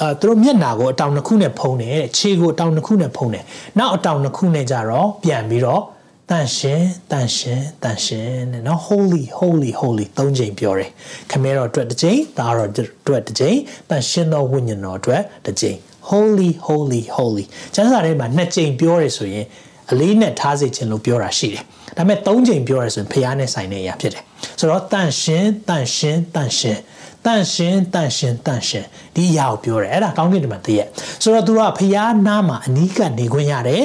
[0.00, 3.44] အဲသူတို့မျက်နာကိုအတောင်နှစ်ခုနဲ့ဖုံးတယ်တဲ့ခြေကိုအတောင်နှစ်ခုနဲ့ဖုံးတယ်
[3.78, 5.82] နောက်အတောင်နှစ်ခုနဲ့ကြတော့ပြန်ပြီးတော့
[6.31, 10.89] တန်ရှင်တန်ရှင်တန်ရှင်တဲ့နော် holy holy holy သုံးချိန်ပြောတယ်
[11.31, 12.73] ခမဲတော်အတွက်တစ်ချိန်ဒါတော့အ
[13.07, 13.57] တွက်တစ်ချိန်
[13.89, 15.77] တန်ရှင်သောဝိညာဉ်တော်အတွက်တစ်ချိန်
[16.09, 19.45] holy holy holy ကျမ်းစာထဲမှာနှစ်ချိန်ပြောရဆိုရင်
[19.91, 21.63] အလေးနဲ့ထားစေခြင်းလို့ပြောတာရှိတယ်
[21.97, 24.23] ဒါပေမဲ့သုံးချိန်ပြောရဆိုရင်ဖျားနဲ့ဆိုင်တဲ့အရာဖြစ်တယ်
[24.59, 26.79] ဆိုတော့တန်ရှင်တန်ရှင်တန်ရှင်
[27.25, 30.87] တန့်ရှင်တန့်ရှင်တန့်ရှင်ဒီအရာကိုပြောတယ်အဲ့ဒါကောင်းကင်တမန်တည့်ရက်
[31.23, 33.83] ဆိုတော့သူကဖျားနားမှာအနီးကနေခွင့်ရတယ်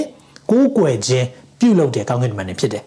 [0.51, 1.27] ကိုးကွယ်ခြင်း
[1.60, 2.84] ပြုလုပ်တဲ့ကောင်းကင်တမန်တွေဖြစ်တယ်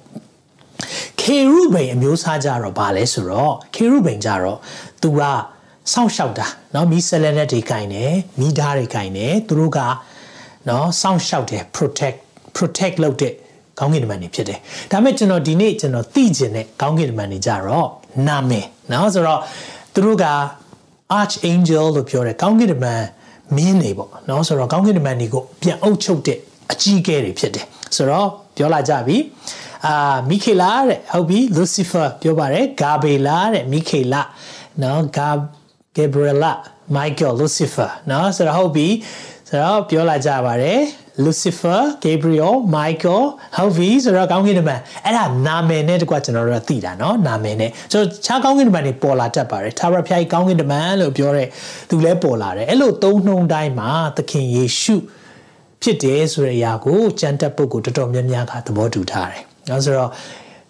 [1.21, 4.59] ခေရုဘိန်အမျိုးအစားကြတော့ဗာလဲဆိုတော့ခေရုဘိန်ကြတော့
[5.03, 5.21] သူက
[5.93, 9.79] စောင့်ရှောက်တာเนาะမီးဆလန်နဲ့တွေကင်တယ်မီးဓာတ်တွေကင်တယ်သူတို့က
[10.67, 12.19] เนาะစောင့်ရှောက်တယ် protect
[12.57, 13.33] protect လုပ်တဲ့
[13.79, 14.59] ကောင်းကင်တမန်တွေဖြစ်တယ်
[14.91, 17.89] ဒါပေမဲ့ကျွန်တော်ဒီနေ့ကျွန်တော်သိကျင်တဲ့ကောင်းကင်တမန်တွေကြတော့
[18.27, 19.41] နာမည်เนาะဆိုတော့
[19.95, 20.27] သူတို့က
[21.21, 23.03] archangel လို့ပြောတယ်ကောင်းကင်တမန်
[23.57, 26.39] မင်းတွေပေါ့เนาะဆိုတော့ကောင်းကင်တမန်တွေကိုပြန်အုပ်ချုပ်တဲ့
[26.73, 28.29] အကြီးအကဲတွေဖြစ်တယ်ဆိုတော့
[28.61, 29.17] ပြောလာကြပြီ
[29.87, 34.23] အာမိခေလာတဲ့ဟုတ်ပြီလူစီဖာပြောပါတယ်ဂါဘေလာတဲ့မိခေလာ
[34.83, 35.29] နော်ဂါ
[35.97, 36.53] ဂေဘရီလာ
[36.95, 38.89] မိုက်ကယ်လူစီဖာနော်ဆိုတော့ဟုတ်ပြီ
[39.49, 40.81] ဆိုတော့ပြောလာကြပါတယ်
[41.19, 43.25] Lucifer, Gabriel, Michael
[43.57, 51.49] ဟုတ်ပြီဆိုတော့ကောင်းကင်တမန်အဲ့ဒါနာမည်နဲ့တကွကျွန်တော်တို့သိတာเนาะနာမည်နဲ့ဆိုတော့ခြားကောင်းကင်တမန်တွေပေါ်လာတတ်ပါတယ်သာရဖျားကြီးကောင်းကင်တမန်လို့ပြောတဲ့
[51.89, 54.97] သူလည်းပေါ်လာတယ်အဲ့လိုသုံးနှုံတိုင်းမှာသခင်ယေရှု
[55.82, 60.10] ဖြစ်တယ်ဆိုတဲ့အရာကိုကြံတက်ပုဂ္ဂိုလ်တော်တော်များများကသဘောတူထားတယ်။နော်ဆိုတော့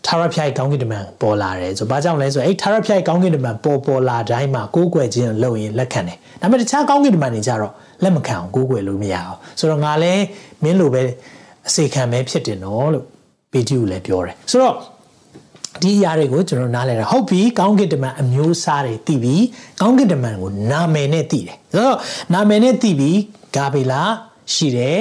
[0.06, 10.24] ထာဝရဖျားကောင်းကင်တမန်ပေါ်လာတယ်ဆိုဘာကြောင့်လဲဆိုတော့အဲ့ထာဝရဖျားကောင်းကင်တမန်ပေါ်ပေါ်လာတိုင်းမှာကိုးကွယ်ခြင်းလုပ်ရင်လက်ခံတယ်။ဒါပေမဲ့တခြားကောင်းကင်တမန်တွေကြတော့လက်မခံအောင်ကိုးကွယ်လို့မရအောင်ဆိုတော့ငါလည်း
[10.64, 11.02] မင်းလိုပဲ
[11.68, 13.06] အစေခံပဲဖြစ်တယ်နော်လို့
[13.52, 14.76] ပေတျုလည်းပြောတယ်။ဆိုတော့
[15.82, 19.36] ဒီအရာတွေကိုကျွန်တော်နားလည်တာဟုတ်ပြီကောင်းကင်တမန်အမျိုးအစားတွေသိပြီ
[19.82, 21.98] ကောင်းကင်တမန်ကိုနာမည်နဲ့သိတယ်ဆိုတော့
[22.34, 23.12] နာမည်နဲ့သိပြီ
[23.56, 24.02] ဂါဘေလာ
[24.54, 25.00] ရှိတယ်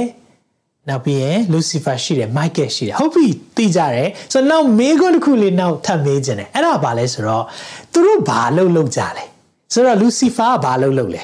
[0.89, 3.27] နောက်ပြီးရင်လူစီဖာရှိတယ်မိုက်ကယ်ရှိတယ်ဟုတ်ပြီ
[3.57, 7.45] သိကြတယ်ဆိုတော့နောက်မေးခွန်းတစ်ခုလေးနောက်ထပ်မေးခြင်းတယ်အဲ့ဒါဘာလဲဆိုတော့
[7.93, 9.25] သူတို့ဘာလုပ်လုပ်ကြလဲ
[9.73, 11.23] ဆိုတော့လူစီဖာကဘာလုပ်လုပ်လဲ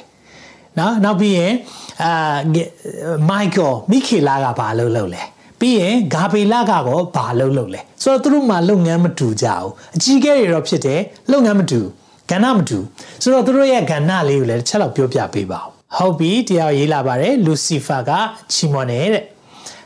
[0.78, 1.52] နော်နောက်ပြီးရင်
[2.04, 2.12] အာ
[3.28, 5.22] မိုက်ကယ်မိခေလာကဘာလုပ်လုပ်လဲ
[5.60, 11.00] ပြီးရင်ဂါဘေလကတော့ဘာလုပ်လုပ်လဲဆိုတော့သူတို့မှလုပ်ငန်းမတူကြဘူးအကြီးကဲတွေတော့ဖြစ်တယ်
[11.32, 11.80] လုပ်ငန်းမတူ
[12.30, 12.78] ကဏ္ဍမတူ
[13.22, 18.10] ဆိုတော့သူတို့ရဲ့ကဏ္ဍလေးကိုလည်းတစ်ချက်လောက်ပြောပြပေးပါဦး ဟုတ်ပြီတရားရေးလာပါတယ်လူစီဖာက
[18.52, 19.24] ချီမွန်တယ်တဲ့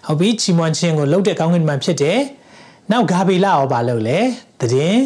[0.06, 2.18] ဟုတ်ပြီချီမွန်ခြင်းကိုလုပ်တဲ့ကောင်းကင်တမန်ဖြစ်တယ်
[2.90, 4.18] နောက်ဂါဘေလရောဘာလုပ်လဲ
[4.60, 5.02] တည်င်း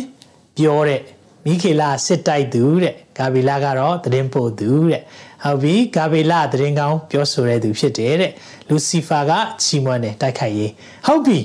[0.56, 1.00] ပြောတဲ့
[1.44, 5.02] မိခေလာစစ်တိုက်သူတဲ့ဂါဘီလာကတော့သတင်းပို့သူတဲ့
[5.44, 8.32] ဟုတ်ပြီဂါဘီလာသတင်းကောင်းပြောဆိုတဲ့သူဖြစ်တယ်တဲ့
[8.68, 9.32] လူစီဖာက
[9.62, 10.72] ချီးမွမ်းတယ်တိုက်ခိုက်ရေး
[11.06, 11.38] ဟုတ်ပြီ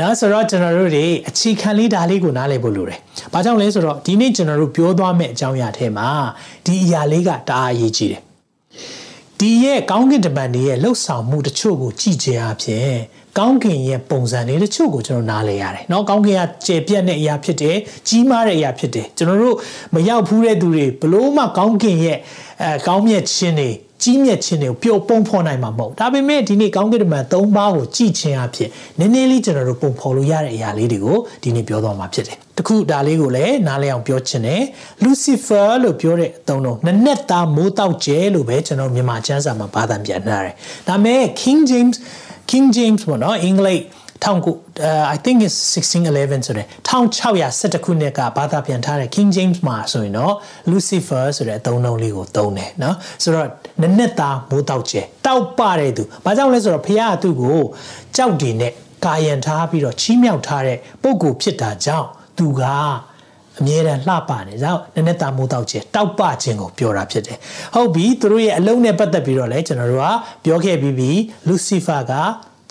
[0.00, 2.98] နော်ဆိုတော့ကျွန်တော်တို့တွေအခြေခံလေးဒါလေးကိုနားလည်ဖို့လိုတယ်။
[3.32, 6.08] ဘာကြောင့်လဲဆိုတော့ဒီနေ့ကျွန်တော်တို့ပြောသွားမယ့်အကြောင်းအရာထဲမှာ
[6.64, 8.22] ဒီအရာလေးကတအားအရေးကြီးတယ်။
[9.39, 12.93] ဒီရဲ့ကောင်းကင်တမန်တွေရဲ့လှုပ်ဆောင်မှုတချို့ကိုကြည့်ခြင်းအပြင်
[13.37, 17.75] ကောင်းကင်ရဲ့ပုံစံလေးတချို့ကိုကျွန်တော်နားလည်ရတယ်။เนาะကောင်းကင်ကကျေပြတ်တဲ့အရာဖြစ်တယ်။
[18.07, 19.55] ကြီးမားတဲ့အရာဖြစ်တယ်။ကျွန်တော်တို့
[19.95, 22.17] မရောက်ဘူးတဲ့သူတွေဘလို့မှကောင်းကင်ရဲ့
[22.63, 23.69] အဲကောင်းမြတ်ခြင်းတွေ
[24.04, 28.68] ကြီးမြတ်ခြင်းတွေကိုပျော်ပုံဖော်နိုင်မှာမဟုတ်ဒါပေမဲ့ဒီနေ့ကောင်းကင်တမန်၃ပါးကိုကြည်ခြင်းအဖြစ်
[28.98, 34.62] နည်းနည်းလေးကျွန်တော်တို့ပုံဖော်လို့ရတဲ့အရာလေးတွေကိုဒီနေ့ပြောသွားမှာဖြစ်တယ်တခုဒါလေးကိုလည်းနားလည်အောင်ပြောချင်တယ်
[35.04, 40.54] Lucifer လို့ပြောတဲ့အသုံးလုံးနနက်သားမိုးတောက်ကျဲလို့ပဲကျွန်တော်မြန်မာကျမ်းစာမှာဘာသာပြန်ထားတယ်
[40.88, 41.96] ဒါပေမဲ့ King James
[42.50, 43.82] King James ပေါ့နော်အင်္ဂလိပ်
[44.23, 50.33] 19 uh, I think is 1611ဆိုတဲ့1612ခုနှစ်ကဘာသာပြန်ထားတဲ့ King James မှာဆိုရင်တော့
[50.71, 53.47] Lucifer ဆိုတဲ့အသုံးအနှုန်းလေးကိုသုံးတယ်เนาะဆိုတော့
[53.81, 57.59] နနက်သားမိုးတောက်ကျဲတောက်ပတဲ့သူဘာကြောင့်လဲဆိုတော့ဖခင်ကသူ့ကို
[58.15, 58.73] ကြောက်တွေနဲ့
[59.05, 62.63] ကာယံထားပြီးတော့ချီးမြှောက်ထားတဲ့ပုံကိုဖြစ်တာကြောင့်သူက
[63.59, 67.37] အမြဲတမ်းလှပနေကြောင့်နည်းနည်းတာမိုးတောက်ခြင်းတောက်ပခြင်းကိုပြောတာဖြစ်တယ်။
[67.75, 70.07] ဟုတ်ပြီသူတို့ရဲ့အလုံးနဲ့ပတ်သက်ပြီးတော့လည်းကျွန်တော်တို့က
[70.45, 71.11] ပြောခဲ့ပြီးပြီ
[71.47, 72.13] လူစီဖာက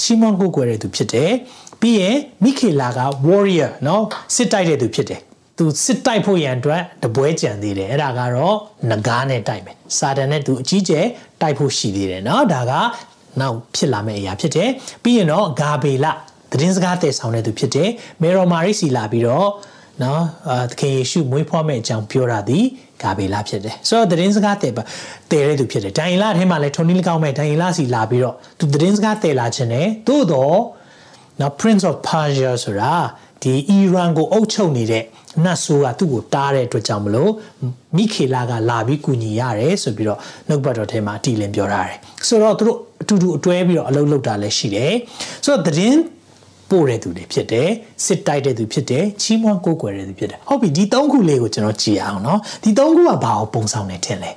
[0.02, 1.32] ချီးမွမ်းကိုးကွယ်တဲ့သူဖြစ်တယ်။
[1.82, 4.04] ပြီးရင်မိခေလာက warrior နော်
[4.36, 5.20] စစ်တိုက်တဲ့သူဖြစ်တယ်။
[5.58, 8.56] သူစစ်တိုက်ဖို့ရန်အတွက်တပွဲကြံသေးတယ်။အဲ့ဒါကတော့
[8.90, 11.06] ငကားနဲ့တိုက်မယ်။စာတန်နဲ့သူအကြီးကျယ်
[11.42, 12.74] တိုက်ဖို့ရှိသေးတယ်နော်။ဒါက
[13.40, 14.70] နောက်ဖြစ်လာမယ့်အရာဖြစ်တယ်။
[15.04, 16.06] ပြီးရင်တော့ဂါဘေလ
[16.52, 17.90] သတင်းစကားတည်ဆောင်တဲ့သူဖြစ်တယ်။
[18.22, 19.50] မေရော်မာရိစီလာပြီးတော့
[20.02, 20.22] နော်
[20.72, 22.60] သခင်ယေရှုမွေးဖွားမဲ့အကြောင်းပြောတာဒီ
[23.04, 24.84] ဂါဘေလဖြစ်တယ်ဆိုတော့သတင်းစကားတည်ပါ
[25.32, 30.58] တည်တဲ့သူဖြစ်တယ်ဒိုင်လာထဲမှာလည်းထုံနည်း၎င်းမဲ့ဒိုင်လာစီလာပြီးတော့သူသတင်းစကားတည်လာခြင်းနဲ့သို့တော့
[31.40, 32.94] နော် Prince of Persia ဆိုတာ
[33.44, 35.04] ဒီအီရန်ကိုအုပ်ချုပ်နေတဲ့
[35.44, 37.32] နတ်ဆိုးကသူ့ကိုတားတဲ့အတွက်ကြောင့်မလို့
[37.98, 44.94] မိခေလာကလာပြီးကူညီရတယ်ဆိုပြီးတော့နှုတ်ဘတ်တော်ထဲမှာအတီလင်ပြောထားတယ်ဆိုတော့သူတို့အတူတူအတွဲပြီးတော့အလုပ်လုပ်တာလည်းရှိတယ်
[45.46, 46.00] ဆိုတော့သတင်း
[46.73, 47.69] ပို့တဲ့သူတွေဖြစ်တယ်
[48.05, 54.31] စစ်တိုက်တဲ့သူဖြစ်တယ်ချီးမွမ်းကိုးကွယ်တဲ့သူဖြစ်တယ်ဟုတ်ပြီဒီသုံးခုလေးကိုကျွန်တော်ကြည့်အောင်เนาะဒီသုံးခုကဘာကိုပုံဆောင်နေထင်လဲ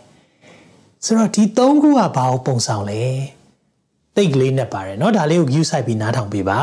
[1.06, 3.02] ဆိုတော့ဒီသုံးခုကဘာကိုပုံဆောင်လဲ
[4.16, 6.60] တိတ်ကလေးနဲ့ပါတယ်เนาะဒါလေးကို view site ပြီးနားထောင်ပေးပါ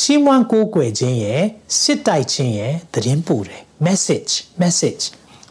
[0.00, 1.42] ချီးမွမ်းကိုးကွယ်ခြင်းရဲ့
[1.80, 5.02] စစ်တိုက်ခြင်းရဲ့သတင်းပို့တယ် message message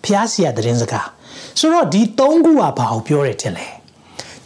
[0.03, 1.07] ဖျားစီရသတင်းစကား
[1.59, 3.67] ဆိုတော့ဒီသုံးခုကဘာကိုပြောတယ်ထင်လဲ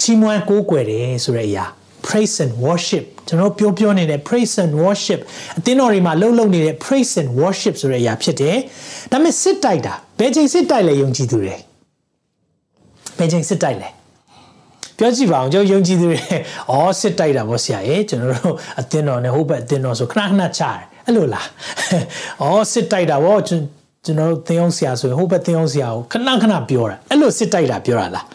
[0.01, 1.65] ချီးမွမ်းကိုးကွယ်တယ်ဆိုတဲ့အရာ
[2.08, 5.20] praise and worship ကျွန်တော်ပြောပြောနေတဲ့ praise and worship
[5.58, 8.56] အသင်းတော်တွေမှာလှုပ်လှုပ်နေတဲ့ praise and worship ဆိုတဲ့အရာဖြစ်တယ်
[9.12, 11.56] ဒါပေမဲ့စစ်တိုက်တာဘယ်ချိန်စစ်တိုက်လဲယုံကြည်သူတွေ
[13.18, 13.88] ဘယ်ချိန်စစ်တိုက်လဲ
[14.98, 16.18] ပြောကြည့်ပါအောင်ကျွန်တော်ယုံကြည်သူတွေ
[16.72, 21.46] ဩစစ်တိုက်တာဗောဆရာရေကျွန်တော်တို့အသင်းတော်နဲ့ဟိုဘက်အသင်းတော်ဆိုခဏခဏချတယ်အဲ့လိုလား
[22.44, 23.56] ဩစစ်တိုက်တာဗောကျွ
[24.12, 28.26] န်တော်တို့သင်အောင်ဆရာဆိုရင်ဟိုဘက်သင်အောင်ဆရာကိုခဏခဏပြောတာအဲ့လိုစစ်တိုက်တာပြောတာလား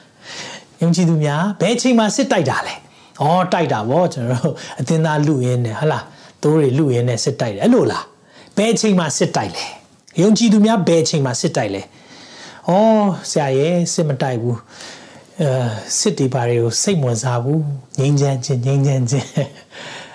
[0.81, 2.75] ယုံကြည်သူများဘယ်ချိန်မှာစစ်တိုက်တာလဲ။
[3.21, 5.99] အော်တိုက်တာဗောကျွန်တော်တို့အသင်းသားလူရင်းနဲ့ဟလာ
[6.41, 8.03] သိုးတွေလူရင်းနဲ့စစ်တိုက်တယ်အဲ့လိုလား။
[8.55, 9.65] ဘယ်အချိန်မှစစ်တိုက်လဲ။
[10.21, 11.81] ယုံကြည်သူများဘယ်အချိန်မှစစ်တိုက်လဲ။
[12.69, 14.57] အော်ဆရာရဲ့စစ်မတိုက်ဘူး။
[15.41, 15.49] အဲ
[15.97, 17.59] စစ်တီပါတွေကိုစိတ်ဝင်စားဘူး။
[17.99, 19.29] ငိမ့်ချမ်းချင်းငိမ့်ချမ်းချင်း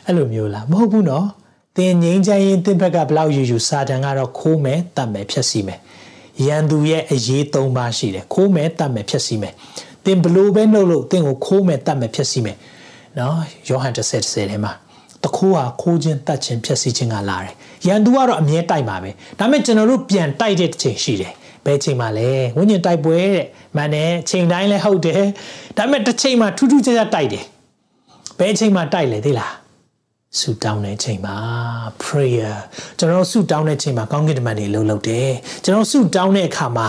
[0.06, 1.26] အဲ့လိုမျိုးလားမဟုတ်ဘူးနော်။
[1.76, 5.78] သင်ငိမ့်ချမ်းရင်သင်ဘက်ကဘလောက်ယူယူစာတန်ကတော့ခိုးမယ်တတ်မယ်ဖြတ်စီမယ်။
[6.46, 9.54] ရန်သူရဲ့အရေး၃ပါးရှိတယ်ခိုးမယ်တတ်မယ်ဖြတ်စီမယ်။
[10.04, 12.56] သင်ဘလို့ပဲနှုတ်လို့သင်ကိုခိုးမယ်တတ်မယ်ဖြတ်စီမယ်။
[13.18, 14.00] နော်ယောဟန်10
[14.32, 14.72] 10ထဲမှာ
[15.24, 17.52] တခိုးဟာခိုးခြင်းတတ်ခြင်းဖြည့်ဆည်းခြင်းကလာတယ်။
[17.86, 21.32] ရန်သူကတော့အမြဲတိုက်ပါပဲ။ဒါပေမဲ့ကျွန်တော်တို့ပြန်တိုက်တဲ့ချိန်ရှိတယ်။
[21.66, 23.46] ဘယ်ချိန်မှလဲဝိညာဉ်တိုက်ပွဲတဲ့။
[23.76, 25.22] မှန်တယ်ချိန်တိုင်းလဲဟုတ်တယ်။
[25.76, 27.44] ဒါပေမဲ့တစ်ချိန်မှထူးထူးခြားခြားတိုက်တယ်။
[28.38, 29.52] ဘယ်ချိန်မှတိုက်လဲသိလား။
[30.38, 31.36] ဆူတောင်းတဲ့ချိန်မှာ
[32.02, 32.54] prayer
[32.98, 35.28] ကျွန်တော်ဆူတောင်းတဲ့ချိန်မှာကောင်းကင်တမန်တွေလှုပ်လှုပ်တယ်။
[35.64, 36.88] ကျွန်တော်ဆူတောင်းတဲ့အခါမှာ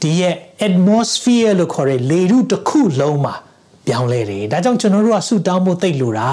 [0.00, 0.34] ဒီရဲ့
[0.66, 3.34] atmosphere လို့ခေါ်တဲ့လေထုတစ်ခုလုံးမှာ
[3.87, 6.31] ပြောင်းလဲတယ်ဒါကြောင့်ကျွန်တော်တို့ကဆူတောင်းဖို့သိလို့တာ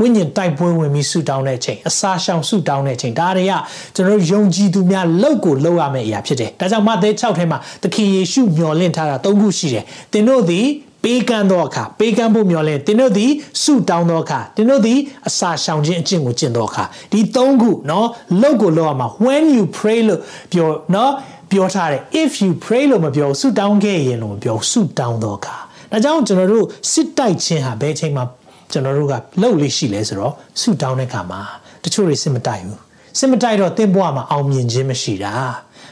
[0.00, 3.52] ဝိညာဉ်တိုက်ပွဲဝင်ပြီးဆူတောင်းတဲ့အချိန်အစာရှောင်ဆူတောင်းတဲ့အချိန်ဒါတွေက
[3.94, 10.66] ကျွန်တော်ယုံကြည်သူများလောက်ကိုလောက်ရမယ့်အရာဖြစ်တယ်ဒါကြောင့်မဿဲ6ထဲမှာသခင်ယေရှုမျှော်လင့်ထားတာ၃ခုရှိတယ်သင်တို့သည်
[11.04, 13.30] ပေးကမ်းသောအခါပေးကမ်းဖို့မျှော်လင့်တင်တို့သည်
[13.62, 18.06] ဆုတောင်းသောအခါတင်တို့သည်အစာရှောင်ခြင်းအကျင့်ကိုကျင့်သောအခါဒီ၃ခုเนาะ
[18.42, 20.20] လောက်ကိုလောက်ရမှာ when you pray လို့
[20.52, 21.10] ပြောเนาะ
[21.50, 25.56] ပြောထားတယ် if you pray လို့မပြောဆုတောင်းခဲ့ရင်လို့မပြောဆုတောင်းသောအခါ
[25.95, 28.23] ဒါကြောင့်ကျွန်တော်တို့စစ်တိုက်ခြင်းဟာဘယ်ချိန်မှာ
[28.71, 31.41] ကျွန်တော်တို့ကလှုပ်လေးရှိလဲဆိုတော့ဆူတောင်းတဲ့ခါမှာ
[31.83, 32.79] တချို့တွေစစ်မတိုက်ဘူး
[33.19, 35.33] စစ်မတိုက်တော့တင်းဘွားမှာအောင်မြင်ခြင်းမရှိတာ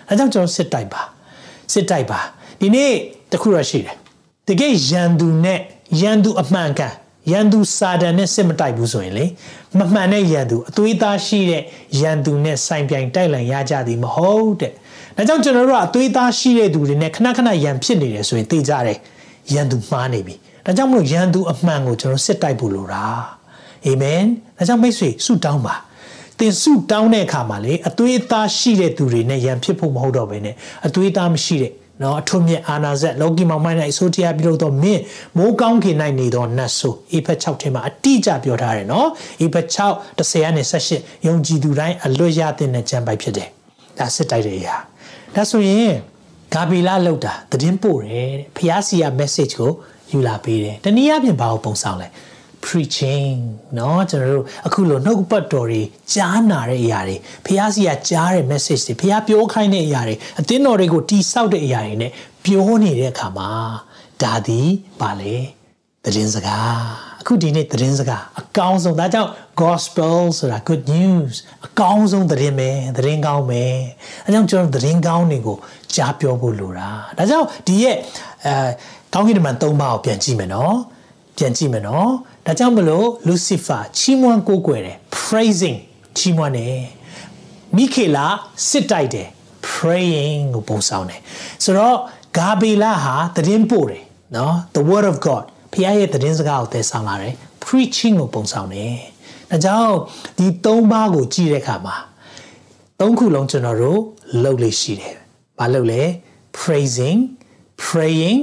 [0.07, 1.01] ဒါကြောင့်ကျွန်တော်စစ်တိုက်ပါ
[1.73, 2.19] စစ်တိုက်ပါ
[2.61, 2.91] ဒီနေ့
[3.31, 3.95] တခုရရှိတယ်
[4.47, 5.59] တကယ်ရန်သူနဲ့
[6.01, 6.93] ရန်သူအမှန်ကန်
[7.31, 9.25] ရန်သူစာတန်နဲ့စစ်မတိုက်ဘူးဆိုရင်လေ
[9.79, 11.63] မမှန်တဲ့ရန်သူအသွေးသားရှိတဲ့
[12.01, 14.71] ရန်သူနဲ့ဆိုင်ပြိုင်တိုက်လန်ရကြသည်မဟုတ်တဲ့
[15.17, 18.97] ဒါကြောင့်ကျွန်တော်တို့ကအသွေးသားရှိတဲ့သူတွေနဲ့ခဏခဏရန်ဖြစ်နေတယ်ဆိုရင်သိကြတယ်
[19.53, 23.05] ရန်သူမှားနေပြီဒါကြောင့်မလို့ရန်သူအမှန်ကိုကျွန်တော်စစ်တိုက်ဖို့လိုတာ
[23.85, 24.23] အာမင်
[24.57, 25.75] ဒါကြောင့်မိတ်ဆွေဆုတောင်းပါ
[26.39, 30.55] သင်ဆုတောင်းတဲ့အခါမှာလေအသွေးသားရှိတဲ့သူတွေနဲ့ရန်ဖြစ်ဖို့မဟုတ်တော့ဘဲနဲ့
[30.87, 35.01] အသွေးသားမရှိတဲ့နော်အထွတ်မြတ်အာနာဇက်လောကီမောင်မိုင်း၌အစိုးတရားပြုလို့တော့မင်း
[35.37, 39.09] မိုးကောင်းခင်၌နေတော့နတ်ဆိုအေဖက်6ထဲမှာအတိအကျပြောထားတယ်နော်
[39.41, 39.77] အေဖက်6
[40.19, 43.49] 10နဲ့18ယုံကြည်သူတိုင်းအလွတ်ရတဲ့ကြံပိုက်ဖြစ်တယ်
[43.97, 44.75] ဒါစစ်တိုက်တဲ့အရာ
[45.35, 45.93] ဒါဆိုရင်
[46.54, 49.72] ဂါဘီလာလောက်တာသတင်းပို့တယ်တဲ့ဖျားစီယာ message ကို
[50.12, 52.08] ယူလာပေးတယ်တနည်းအားဖြင့်ဘာကိုပုံဆောင်လဲ
[52.64, 53.38] preaching
[53.74, 62.06] เนาะကျွန်တော်တို့အခုလိုနှုတ်ပတ်တော်တွေကြားနာတဲ့အရာတွေဖះစီကကြားတဲ့ message တွေဖះပြောခိုင်းတဲ့အရာတွေအသင်းတော်တွေကိုတိဆောက်တဲ့အရာတွေ ਨੇ
[62.44, 63.50] ပြောနေတဲ့အခါမှာ
[64.22, 64.68] ဒါသည်
[65.00, 65.36] ပါလေ
[66.04, 66.78] သတင်းစကား
[67.20, 69.30] အခုဒီနေ့သတင်းစကားအကောင်းဆုံးဒါကြောင့်
[69.62, 71.34] gospel ဆိုတာ good news
[71.66, 73.64] အကောင်းဆုံးသတင်းပဲသတင်းကောင်းပဲ
[74.24, 75.56] အဲကြောင့်ကျွန်တော်သတင်းကောင်းတွေကို
[75.95, 77.95] ကြားပြောဖို့လိုတာဒါကြောင့်ဒီရဲ့
[78.45, 78.69] အဲ
[79.13, 80.75] ကောင်းကင်တမန်၃ပါးကိုပြန်ကြည့်မယ်နော်
[81.37, 82.09] ပြန်ကြည့်မယ်နော်
[82.45, 85.77] ဒါကြောင့်မလို့ Lucifer ချီးမွမ်းကိုးကွယ်တယ် praising
[86.17, 86.81] ချီးမွမ်းတယ်
[87.75, 88.25] မိခေလာ
[88.69, 89.27] စစ်တိုက်တယ်
[89.69, 91.21] praying ကိုပုံဆောင်တယ်
[91.63, 91.97] ဆိုတော့
[92.37, 94.03] ဂါဘေလာဟာသတင်းပို့တယ်
[94.35, 97.33] နော် the word of god ဖခင်ရဲ့သတင်းစကားကိုသယ်ဆောင်လာတယ်
[97.65, 98.95] preaching ကိုပုံဆောင်တယ်
[99.51, 99.93] ဒါကြောင့်
[100.37, 101.95] ဒီ၃ပါးကိုကြည့်တဲ့အခါမှာ
[102.99, 103.99] ၃ခုလုံးကျွန်တော်တို့
[104.43, 105.15] လုပ်လို့ရှိတယ်
[105.58, 106.02] ဘာလုပ်လဲ
[106.58, 107.18] praising
[107.84, 108.38] praying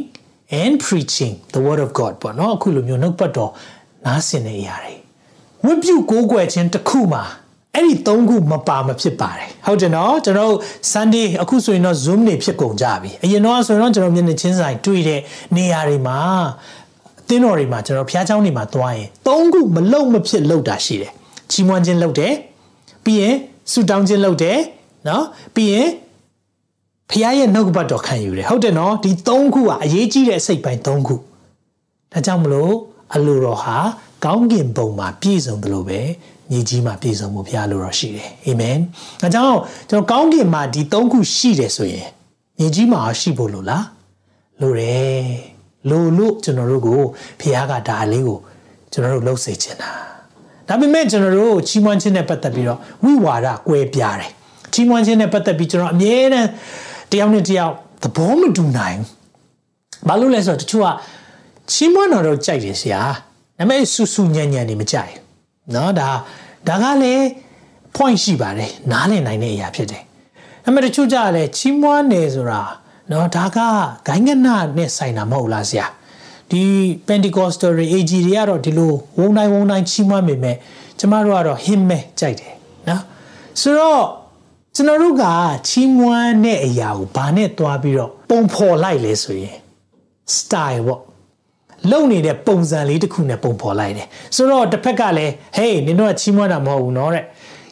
[0.62, 3.52] and preaching the word of god ပေါ့နော်အခုလိုမျိုးနှုတ်ပတ်တော်
[4.06, 4.96] နားဆင်တဲ့အရာတွေ
[5.66, 7.24] ဝိပုကိုးကွယ်ခြင်းတစ်ခုမှာ
[7.76, 10.54] အဲ့ဒီ၃ခုမပါမဖြစ်ပါတယ်ဟုတ်တယ်နော်ကျွန်တော်
[10.92, 15.22] Sunday အခုဆိုရင်တော့ Zoom နေဖြစ်ကုန်ကြပြီအရင်တော့ဆိုရင်တော့ကျွန်တော်မျက်နှာချင်းဆိုင်တွေ့တဲ့
[15.56, 16.20] နေရာတွေမှာ
[17.22, 21.12] အသင်းတော်တွေမှာကျွန်တော်ဖျားเจ้าတွေမှာသွားရင်၃ခုမလုံမဖြစ်လောက်တာရှိတယ်
[21.52, 22.34] ချီးမွမ်းခြင်းလုပ်တယ်
[23.06, 23.36] ပြီးရင်
[23.72, 24.60] ဆုတောင်းခြင်းလုပ်တယ်
[25.10, 25.88] နော်ပြီးရင်
[27.11, 31.15] ဖခင်ရဲ့နှုတ်ကပတ်တော်ခံယူတယ်ဟုတ်တယ်နော်ဒီ၃ခုကအရေးကြီးတဲ့စိတ်ပိုင်း၃ခု
[32.13, 32.75] ဒါကြောင့်မလို့
[33.15, 33.79] အလိုတော်ဟာ
[34.25, 36.01] ကောင်းကင်ဘုံမှာပြည့်စုံတယ်လို့ပဲ
[36.51, 38.79] ညီကြီးမှာပြည့်စုံမှုဘုရားလိုတော်ရှိတယ်အာမင်
[39.21, 42.07] ဒါကြောင့်ကျွန်တော်ကောင်းကင်မှာဒီ၃ခုရှိတယ်ဆိုရင်
[42.59, 43.87] ညီကြီးမှာရှိဖို့လို့လား
[44.61, 45.25] လိုတယ်
[45.91, 47.01] လိုလို့ကျွန်တော်တို့ကို
[47.41, 48.39] ဘုရားကဒါလေးကို
[48.93, 49.91] ကျွန်တော်တို့လှုပ်စေချင်တာ
[50.69, 54.31] ဒါပေမဲ့ကျွန်တော်တို့ချီးမွမ်းခြင်းနဲ့ပတ်သက်ပြီးတော့ဝိဝါဒကွဲပြားတယ်
[54.73, 56.49] ချီးမွမ်းခြင်းနဲ့ပတ်သက်ပြီးကျွန်တော်အမြဲတမ်း
[57.12, 59.00] တယောက်နဲ့တယောက်သဘောမတူနိုင်
[60.08, 60.90] ဘာလို့လဲဆိုတော့တချို့က
[61.72, 63.12] ချီးမွမ်းတော်တော့ကြိုက်တယ်ဆရာဒါ
[63.58, 65.14] ပေမဲ့ဆူဆူညံ့ညံ့နေမကြိုက်
[65.72, 66.10] เนาะဒါ
[66.68, 67.24] ဒါကလည်း
[67.96, 70.04] point ရှိပါတယ်နားလည်နိုင်တဲ့အရာဖြစ်တယ်
[70.64, 72.62] ဒါပေမဲ့တချို့ကြလည်းချီးမွမ်းတယ်ဆိုတာ
[73.10, 73.60] เนาะဒါက
[74.08, 75.86] ဂိုင်းကနနဲ့ဆိုင်တာမဟုတ်လားဆရာ
[76.52, 76.64] ဒီ
[77.08, 80.56] Pentecostal တွေ AG တွေကတော့ဒီလိုဝုံတိုင်းဝုံတိုင်းချီးမွမ်းပေမဲ့
[81.00, 82.54] ကျမတို့ကတော့ hymn ပဲကြိုက်တယ်
[82.90, 83.02] နော်
[83.62, 84.04] ဆိုတော့
[84.81, 85.27] ကျွန်တော်တို့က
[85.69, 89.57] ချီးမွမ်းတဲ့အရာကိုဘာနဲ့တွားပြီးတော့ပုံဖော်လိုက်လဲဆိုရင်
[90.37, 91.01] style ပေါ့
[91.91, 97.25] လုံနေတဲ့ပုံစံလေးတစ်ခုနဲ့ပုံဖော်လိုက်တယ်ဆိုတော့တစ်ဖက်ကလည်း hey နင်တို့ကချီးမွမ်းတာမဟုတ်ဘူးနော်တဲ့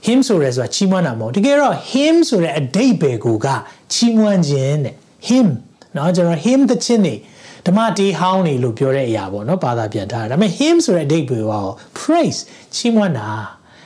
[0.07, 3.47] him ဆိုရဲဆိုတာချီးမွမ်းတာမဟုတ်တကယ်တော့ him ဆိုတဲ့အဓိပ္ပာယ်ကိုက
[3.94, 4.94] ချီးမွမ်းခြင်းတဲ့
[5.29, 5.47] him
[5.97, 7.14] နော်ကျွန်တော် him တဲ့ချင်းနေ
[7.66, 11.55] ဓမ္မတေးဟောင်းနေလို့ပြောတဲ့အရာပေါ့နော်ဘာသာပြန်ထားတာဒါပေမဲ့ him ဆိုတဲ့အဓိပ္ပာယ်က
[11.99, 12.40] praise
[12.75, 13.31] ချီးမွမ်းတာ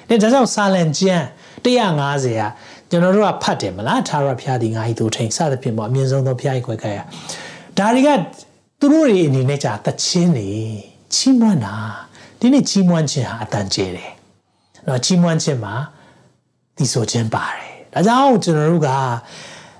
[0.08, 1.26] ဒါကြောင့် silent ကျမ်း
[1.64, 2.42] 150က
[2.92, 7.00] ကျွန်တော်တို့ကဖတ်တယ်မလားသာရဖျားဒီငါ့ဤသူထိန်စသဖြင့်ပေါ့အမြင့်ဆုံးသောဖျားဤခွဲခိုင်းရ
[7.78, 8.08] ဒါတွေက
[8.80, 10.48] သူတို့တွေအနေနဲ့ကြာတချင်းနေ
[11.14, 11.76] ချီးမွမ်းတာ
[12.40, 14.10] ဒီနေ့ချီးမွမ်းခြင်းဟာအတန်ကျဲတယ်။
[14.86, 15.74] နော်ချီးမွမ်းခြင်းမှာ
[16.76, 18.88] ဒီဆိုခြင်းပါတယ်။ဒါကြောင့်ကျွန်တော်တို့က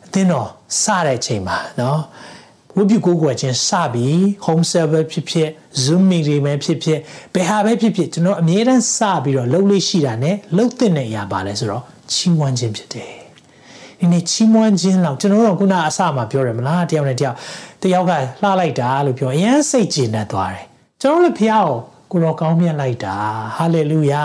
[0.07, 0.49] အသင်းတော်
[0.83, 2.01] စတဲ့အချိန်မှာနော်
[2.77, 5.49] ဝိပုကိုးကွယ်ခြင်းစပြီး home server ဖြစ်ဖြစ်
[5.85, 6.99] zoom meeting ပဲဖြစ်ဖြစ်
[7.35, 13.13] ဘယ်ဟာပဲဖြစ်ဖြစ်ကျွန်တော်အမြဲတမ်းစပြီးတော့လှုပ်လေးရှိတာ ਨੇ လှုပ်တဲ့အရာပါလဲဆိုတော့ ချီးမွမ်းခြင်းဖြစ်တယ်
[13.99, 17.37] ဒီနေ့ချီးမွမ်းခြင်းလောက်ကျွန်တော်တို့ကခုနအစမှာပြောတယ်မလားတယောက်နဲ့တယောက်
[17.83, 18.13] တယောက်က
[18.43, 20.65] လှလိုက်တာလို့ပြောအရင်စိတ်ကျေနပ်သွားတယ်
[21.01, 21.69] ကျွန်တော်လည်းဖះကို
[22.11, 23.17] ကိုတော်ကောင်းမြတ်လိုက်တာ
[23.57, 24.25] ဟာလေလုယာ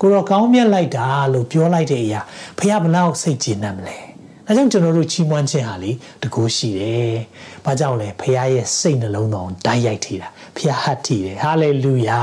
[0.00, 2.20] ကိုတော်ကောင်းမြတ်လိုက်တာလို့ပြောလိုက်တဲ့အရာ
[2.58, 3.98] ဖះဘလောက်စိတ်ကျေနပ်မလဲ
[4.46, 5.90] ဒါကြောင့်ကျွန်တော်တို့ချီးမွမ်းခြင်းဟာလေ
[6.22, 7.14] တကူရှိတယ်။
[7.64, 12.22] ဘာကြောင့်လဲဖះရဲ့စိတ်နှလုံးတော်ဓာတ်ရိုက်ထီတာဖះဟတ်ထီတယ်ဟာလေလုယာ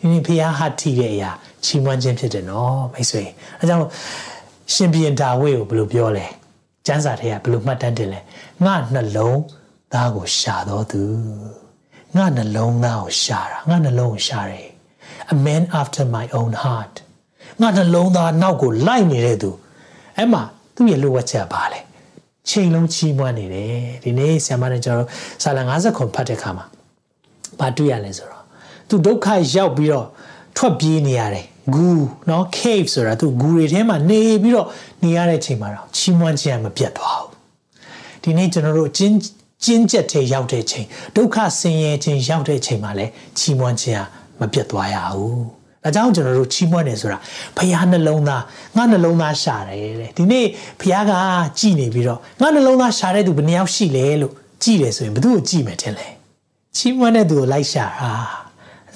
[0.00, 1.30] ဒီနေ့ဖះဟတ်ထီတဲ့အရာ
[1.64, 3.22] ချီးမွမ်းခြင်းဖြစ်တယ်နော်မိတ်ဆွေ။
[3.60, 3.84] အဲကြောင့်
[4.72, 6.26] ရှင်ဘီရင်ဒါဝိကိုဘယ်လိုပြောလဲ
[6.86, 8.20] ကျမ်းစာထဲကဘယ်လိုမှတ်တမ်းတင်လဲ
[8.64, 9.40] ငါနှလုံး
[9.92, 11.02] သားကိုရှာတော်သူ
[12.16, 14.68] ငါနှလုံးသားကိုရှာတာငါနှလုံးကိုရှာတယ်
[15.32, 16.94] a man after my own heart
[17.60, 19.50] ငါနှလုံးသားနောက်ကိုလိုက်နေတဲ့သူ
[20.16, 20.42] အဲ့မှာ
[20.74, 21.80] သူ့ရဲ့လိုဝတ်ချက်ပါလေ
[22.48, 25.08] ချိန်လုံးချီးမွမ်းနေတယ်ဒီနေ့ဆရာမနဲ့ကျွန်တော်
[25.42, 26.66] စာလံ50ခွန်ဖတ်တဲ့ခါမှာ
[27.60, 28.44] ဘာတွေ့ရလဲဆိုတော့
[28.88, 30.06] သူဒုက္ခရောက်ပြီးတော့
[30.57, 31.87] ထွက်ပြေးနေရတယ်ဂူ
[32.27, 34.67] เนาะ cave ဆိုတာသူဂူတွေထဲမှာနေပြီးတော့
[35.03, 37.31] နေရတဲ့ချိန်မှာတော့ချီးမွမ်းခြင်းမပြတ်သွားဘူး
[38.23, 39.17] ဒီနေ့ကျွန်တော်တို့ကျင်း
[39.63, 44.05] ကျင်းကျက်တဲ့ရောက်တဲ့ချိန်ဒုက္ခဆင်းရဲခြင်းရောက်တဲ့ချိန်မှာလည်းချီးမွမ်းခြင်းဟာ
[44.39, 47.17] မပြတ်သွားရဘူးဒါကြောင့်ကျွန်တော်တို့ချီးမွမ်းတယ်ဆိုတာ
[47.57, 48.43] ဖခင်နှလုံးသား
[48.75, 50.45] ငါနှလုံးသားရှာတယ်တဲ့ဒီနေ့
[50.79, 51.13] ဖခင်က
[51.59, 56.07] ကြည်နေပြီးတော့ငါနှလုံးသားရှာတဲ့သူဘယ်နှယောက်ရှိလဲလို့ကြည်တယ်ဆိုရင်ဘယ်သူကိုကြည်မယ်ထင်လဲ
[56.75, 58.11] ချီးမွမ်းတဲ့သူကိုလိုက်ရှာတာ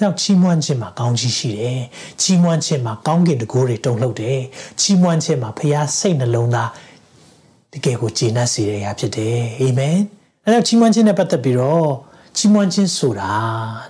[0.00, 1.80] ကြောင့်ချီးမွမ်းခြင်းမှာကောင်းကြီးရှိတယ်
[2.20, 4.40] ချီးမွမ်းခြင်းမှာကောင်းကင်တကိုးတွေတုံ့လှုပ်တယ်
[4.80, 6.70] ချီးမွမ်းခြင်းမှာဖခင်စိတ်နှလုံးသား
[7.72, 9.96] တကယ်ကိုကျေနပ်စေတဲ့အရာဖြစ်တယ်အာမင်
[10.44, 11.90] အဲကြောင့်ချီးမွမ်းခြင်းနဲ့ပတ်သက်ပြီးတော့
[12.36, 13.32] ချီးမွမ်းခြင်းဆိုတာ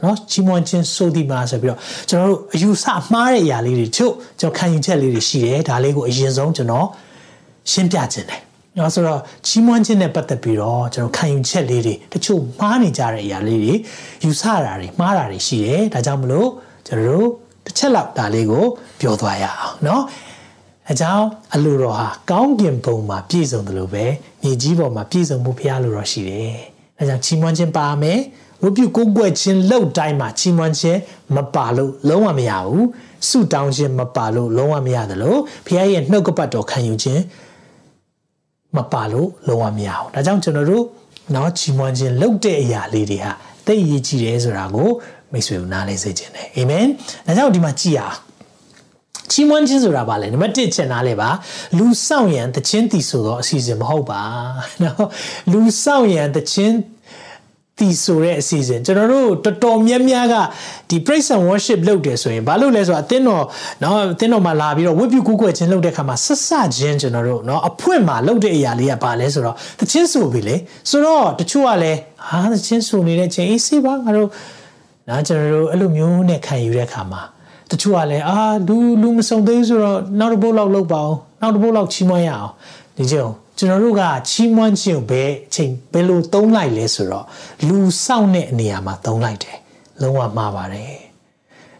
[0.02, 6.86] เนาะချီးမွမ်းခြင်းဆိုဒီမှာဆိုပြီးတော့ကျွန်တော်တို့အယူဆမှားတဲ့အရာလေးတွေချုပ်ကျွန်တော်ခံယူချက်လေးတွေရှိတယ်ဒါလေးကိုအရင်ဆုံးကျွန်တော်
[7.70, 8.40] ရှင်းပြခြင်းတယ်
[8.76, 13.74] เนาะဆိုတော့ချီးမွမ်းခြင်းနဲ့ပတ်သက်ပြီးတော့ကျွန်တော်ခံယူချက်လေးတွေတချို့မှားနေကြတဲ့အရာလေးတွေ
[14.24, 16.48] ယူဆတာတွေမှားတာတွေရှိတယ်ဒါကြောင့်မလို့
[16.86, 17.28] ကျွန်တော်တို့
[17.64, 18.64] တစ်ချက်လောက်ဒါလေးကို
[19.00, 20.02] ပြောသွားရအောင်เนาะ
[20.90, 24.04] အကြောင်းအလိုတော်ဟာကောင်းကင်ဘုံမှာပြည့်စုံတယ်လို့ပဲ
[24.42, 26.56] မြေကြီးပေါ်မှာပြည့်စုံမှုဘုရားလိုတော်ရှိတယ်။
[26.98, 28.20] အဲကြောင့်ချီးမွမ်းခြင်းပါမယ်။
[28.62, 30.98] ဝတ်ပြုကိုးကွယ်ခြင်းလောက်တိုင်းမှာချီးမွမ်းခြင်း
[31.34, 32.84] မပါလို့လုံးဝမရဘူး။
[33.28, 37.22] ဆုတောင်းခြင်းမပါလို့လုံးဝမရတယ်လို့ဘုရားရဲ့နှုတ်ကပတ်တော်ခံယူခြင်း
[38.75, 40.85] မပါလို့လုံးဝမရဘူး။ဒါကြောင့်ကျွန်တော်တို့
[41.35, 43.31] နော်ချီးမွမ်းခြင်းလောက်တဲ့အရာလေးတွေဟာ
[43.65, 44.89] သိရည်ကြည်တယ်ဆိုတာကို
[45.31, 46.85] မိတ်ဆွေတို့နားလည်စေခြင်းတယ်။အာမင်။
[47.27, 48.15] ဒါကြောင့်ဒီမှာကြည်အား
[49.31, 51.29] ချီးမွမ်းခြင်းဆိုတာဘာလဲနံပါတ်1ချက်နားလဲပါ
[51.77, 54.21] လူဆောင်ရန်တခြင်းတည်ဆိုတော့အစီအစဉ်မဟုတ်ပါ
[54.83, 55.07] နော်
[55.51, 56.75] လူဆောင်ရန်တခြင်း
[57.81, 60.35] တည်ဆိုတဲ့အစီအစဉ်ကျွန်တော်တို့တော်တော်များများက
[60.89, 63.43] ဒီ praise and worship လုပ်တယ်ဆိုရင်ဘာလို့လဲဆိုတော့အသင်းတော်
[63.83, 70.55] နော်အသင်းတော်မှာလာပြီးတော့ဝတ်ပြုကူးကွယ်ခြင်းလုပ်တဲ့ခါမှာဆက်ဆခြင်းကျွန်တော်တို့နော်အဖွင့်မှာလုပ်တဲ့အရာလေးကဘာလဲဆိုတော့တခြင်းဆိုပြီလေ
[70.89, 74.29] ဆိုတော့တချို့ကလည်းဟာတခြင်းဆိုနေတဲ့ချိန်အေးစေးပါငါတို့
[75.09, 77.21] နော်ကျွန်တော်တို့အဲ့လိုမျိုးနဲ့ခံယူတဲ့ခါမှာ
[77.71, 82.51] တချို့ကလည်းအာလူလူမစုံသေးဆိုတော့နောက်တစ်ပုတ်လောက်လုပ်ပါအောင်နောက်တစ်ပုတ်လောက်ချီးမွမ်းရအောင်
[82.97, 87.25] ဒီကြောင် ကျွန်တော်တို့ကချီးမွမ်းခြင်းကိုဘယ်အချိန်ဘယ်လိုသုံးလိုက်လဲဆိုတော့
[87.67, 89.57] လူစောင့်တဲ့အနေရာမှာသုံးလိုက်တယ်
[90.01, 90.93] လုံးဝမှားပါတယ်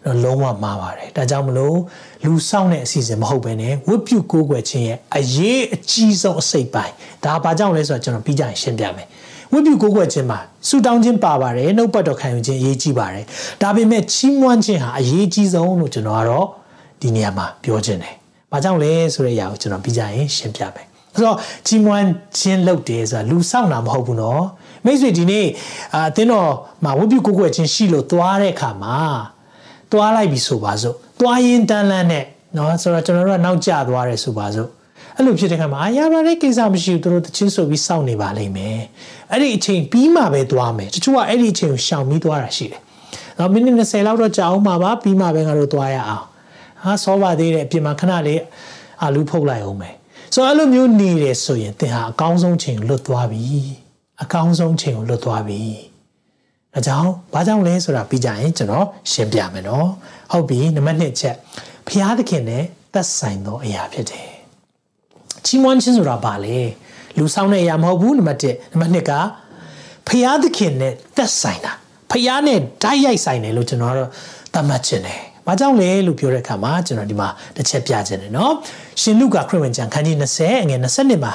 [0.05, 1.77] တော့လုံးဝမှားပါတယ်ဒါကြောင့်မလို့
[2.25, 6.93] လူစောင့်တဲ့အစီအစဉ်မဟုတ်ဘဲနဲ့ဝတ်ပြုကိုးကွယ်ခြင်းရဲ့အရေးအကြီးဆုံးအစိတ်ပိုင်း
[7.25, 9.07] ဒါဘာကြောင့်လဲဆိုတော့ကျွန်တော်ပြီးကြရင်ရှင်းပြမယ်
[9.51, 13.25] ဝိပုကိုးကွယ်ခြင်းမှာဆူတောင်းခြင်းပါပါတယ်နှုတ်ပတ်တော်ခံယူခြင်းအရေးကြီးပါတယ်
[13.61, 16.45] ဒါပေမဲ့ချီးမွမ်းခြင်းဟာအရေးကြီးဆုံးလို့ကျွန်တော်ကတော့
[17.01, 18.15] ဒီနေရာမှာပြောခြင်းတယ်
[18.51, 22.05] ဘာကြောင့်လဲဆိုတဲ့အရာကိုကျွန်တော်ပြီးကြရင်ရှင်းပြမယ် ဆိုတော့ချီးမွမ်း
[22.37, 24.43] ခြင်းလုပ်တယ်ဆိုတာလူဆောင်တာမဟုတ်ဘူးနော်
[24.85, 25.47] မိတ်ဆွေဒီနေ့
[25.95, 26.51] အာအသင်းတော်
[26.83, 28.97] မှာဝိပုကိုးကွယ်ခြင်းရှိလို့သွားတဲ့အခါမှာ
[29.91, 32.25] သွားလိုက်ပြီဆိုပါစို့သွားရင်တန်းလန်းနဲ့
[32.57, 34.69] နော်ဆိုတော့ကျွန်တော်တို့ကနောက်ကျသွားတယ်ဆိုပါစို့
[35.17, 38.79] အဲ့လိုဖြစ်တဲ့ခါမှာအာရပါတဲ့ကိစ္စမရှိဘူးသူတို့တချင်းဆိုပြီးစောင့်နေပါလိမ့်မယ်
[39.31, 42.81] အဲ့ဒီအချိန်ပြီးမှပဲသွားမယ်တချို့ကအဲ့ဒီအချိန်ကိုရှောင်ပြီးသွားတာရှိတယ်
[43.37, 46.25] နော်မိနစ်20လောက်တော့ကြာအောင်ပါပါပြီးမှပဲငါတို့သွားရအောင်
[46.83, 48.41] ဟာစောပါသေးတယ်အပြင်မှာခဏလေး
[49.01, 49.93] အာလူဖုတ်လိုက်အောင်မယ်
[50.33, 53.45] ဆိုတော့အဲ့လိုမျိုးနေတယ်ဆိုရင်သင်ဟာအကောင်းဆုံးချိန်ကိုလွတ်သွားပြီ
[54.21, 55.61] အကောင်းဆုံးချိန်ကိုလွတ်သွားပြီ။
[56.73, 59.87] ဒါကြောင့်ဘာကြောင့်လဲဆိုတာပြီးကြရင်ကျွန်တော်ရှင်းပြမယ်နော်။
[60.31, 61.35] ဟုတ်ပြီနံပါတ်1ချက်
[61.87, 62.63] ဖျားသခင်နဲ့
[62.93, 64.29] သက်ဆိုင်သောအရာဖြစ်တယ်။
[65.45, 66.57] ချီးမွမ်းခြင်းဆိုတာဘာလဲ။
[67.17, 69.11] လူဆောင်တဲ့အရာမဟုတ်ဘူးနံပါတ်1နံပါတ်2က
[70.07, 71.71] ဖျားသခင်နဲ့သက်ဆိုင်တာ
[72.11, 74.09] ဖျားနဲ့ဓာတ်ရိုက်ဆိုင်တယ်လို့ကျွန်တော်ကတော့
[74.53, 78.52] သတ်မှတ်ခြင်းတယ်။ ဘာကြောင့်လဲလို့ပြောတဲ့အခါမှာကျွန်တော်ဒီမှာတစ်ချက်ပြခြင်းတယ်နော်။
[79.00, 81.32] ရှင်လုကာခရစ်ဝင်ကျမ်းခန်းကြီး20အငယ်20မှာ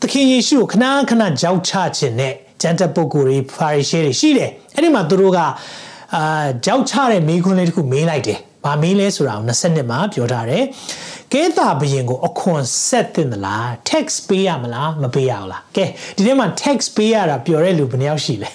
[0.00, 5.38] သခင်ယေရှုကိုခဏခဏကြောက်ချခြင်းနဲ့ကျန်တဲ့ပုဂ္ဂိုလ်တွေဖာရီရှဲတွေရှိတယ်အဲ့ဒီမှာသူတို့က
[6.14, 10.64] အာကြောက်ချတဲ့မိခွန်းလေးတစ်ခုမေးလိုက်တယ်ဘာမေးလဲဆိုတာကို20မှာပြောထားတယ်
[11.32, 15.84] ကဲတာဘရင်ကိုအခွန်ဆက်တင်သလား tax ပေးရမလားမပေးရဘူးလားကဲ
[16.16, 18.50] ဒီထဲမှာ tax ပေးရတာပြောတဲ့လူဘယ်နှယောက်ရှိလဲ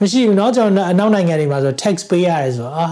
[0.00, 2.84] မရှိဘူးเนาะကျွန်တော်အနောက်နိုင်ငံတွေမှာဆို tax ပေးရတယ်ဆိုအာ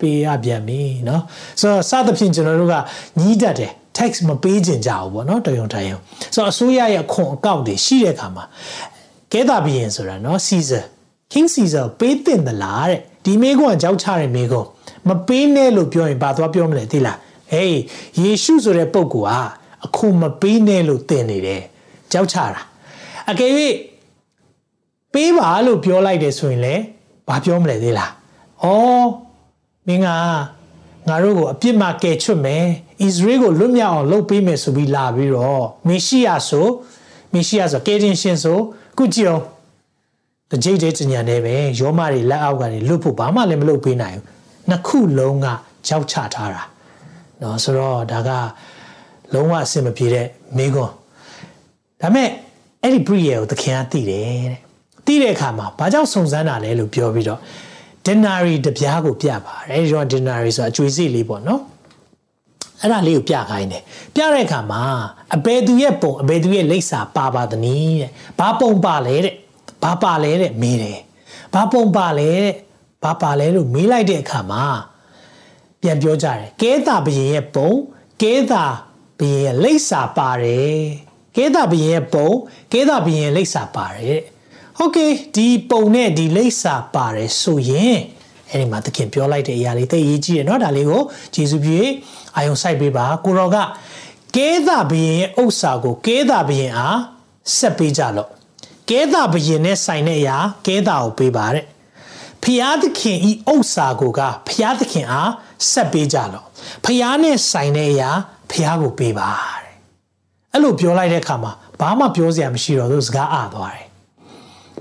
[0.00, 1.22] ပေးရပြန်ပြီเนาะ
[1.60, 2.74] ဆိုတော့စသဖြင့်ကျွန်တော်တို့က
[3.18, 5.96] ညီးတတ်တယ် tax မပေးကြကြဘူးပေါ့နော်တယုံတယုံ
[6.34, 8.44] ဆိုတော့အစိုးရရဲ့အခွန်အကောက်တွေရှိတဲ့အခါမှာ
[9.32, 10.84] ကဲတာဘီရင်ဆိုတာနော် Caesar
[11.32, 14.68] King Caesar ပေးတင်သလားတဲ့ဒီမိကွန်းကြောက်ချတဲ့မိကွန်း
[15.08, 17.18] မပေးနဲ့လို့ပြောရင်ဘာသွားပြောမလဲသိလား
[17.52, 17.78] ဟေး
[18.20, 19.40] ယေရှုဆိုတဲ့ပုဂ္ဂိုလ်ဟာ
[19.86, 21.62] အခွန်မပေးနဲ့လို့တင်နေတယ်
[22.12, 22.60] ကြောက်ချတာ
[23.30, 23.50] အကယ်၍
[25.14, 26.74] ပေးပါလို့ပြောလိုက်တယ်ဆိုရင်လေ
[27.28, 28.10] ဘာပြောမလဲသေးလား
[28.62, 28.66] ဩ
[29.86, 30.08] မင်းက
[31.08, 32.64] ငါတို့ကိုအပြစ်မှကယ်ချွတ်မယ်
[33.02, 36.66] ဣသရေလကိုလွတ်မြောက်အောင်လုပ်ပေးမယ်ဆိုပြီးလာပြီးတော့မေရှိယဆို
[37.32, 38.58] မေရှိယဆိုကယ်တင်ရှင်ဆို
[38.96, 39.42] ခုကြည့်အောင်
[40.50, 44.24] တကြိတ်တဲ့ညာနေပဲယောမတွေလက်အောက်ကနေလွတ်ဖို့ဘာမှလည်းမလုပ်ပေးနိုင်ဘူး
[44.68, 45.46] နှစ်ခုလုံးက
[45.88, 46.62] ကြောက်ချထားတာ
[47.38, 48.30] เนาะဆိုတော့ဒါက
[49.34, 50.92] လုံးဝအဆင်မပြေတဲ့မိကွန်း
[52.00, 52.28] ဒါမဲ့
[52.82, 54.60] အဲ့ဒီပရိယေကိုသခင်ကသိတယ်တဲ့
[55.06, 57.40] သိတဲ့အခါမှာဘာကြောင့်စုံစမ်းတာလဲလို့ပြောပြီးတော့
[58.05, 61.61] denary တပြားကိုပြပါတယ်အဲဒီတော့ denary ဆိုတာအကျွေးစီလေးပေါ့နော်
[62.81, 63.83] အဲ့ဒါလေးကိုပြခိုင်းတယ်
[64.15, 64.83] ပြတဲ့အခါမှာ
[65.35, 69.35] အဘယ်သူရဲ့ပုံအဘယ်သူရဲ့လိပ်စာပါပါသနည်းတဲ့ဘာပုံပါလဲတဲ့
[69.83, 70.99] ဘာပါလဲတဲ့မေးတယ်
[71.53, 72.53] ဘာပုံပါလဲတဲ့
[73.03, 74.65] ဘာပါလဲလို့မေးလိုက်တဲ့အခါမှာ
[75.81, 77.71] ပြန်ပြောကြတယ်ကဲတာဘရင်ရဲ့ပုံ
[78.21, 78.65] ကဲတာ
[79.19, 80.79] ဘရင်ရဲ့လိပ်စာပါတယ်
[81.35, 82.29] ကဲတာဘရင်ရဲ့ပုံ
[82.71, 84.19] ကဲတာဘရင်ရဲ့လိပ်စာပါတယ်
[84.78, 87.98] ဟုတ်ကဲ့ဒီပုံနဲ့ဒီလိပ်စာပါတယ်ဆိုရင်
[88.50, 91.02] အဲ့ဒီမှာသခင်ပြောလိုက်တဲ့အရာလေးသိအရေးကြီးတယ်เนาะဒါလေးကို
[91.34, 91.80] ဂျေစုပြေ
[92.36, 93.56] အာယုံစိုက်ပေးပါကိုရောက
[94.36, 96.98] ကဲသာဘရင်ရဲ့ဥစ္စာကိုကဲသာဘရင်အား
[97.56, 98.30] ဆက်ပေးကြလော့
[98.90, 100.36] ကဲသာဘရင်နဲ့ဆိုင်တဲ့အရာ
[100.66, 101.64] ကဲသာကိုပေးပါတဲ့
[102.42, 105.30] ဖျားသခင်ဤဥစ္စာကိုကဖျားသခင်အား
[105.70, 106.46] ဆက်ပေးကြလော့
[106.84, 108.10] ဖျားနဲ့ဆိုင်တဲ့အရာ
[108.52, 109.30] ဖျားကိုပေးပါ
[109.62, 109.74] တဲ့
[110.52, 113.86] အဲ့လိုပြောလိုက်တဲ့အခါမှာဘာမှပြောစရာမရှိတော့သူစကားအာသွားတယ်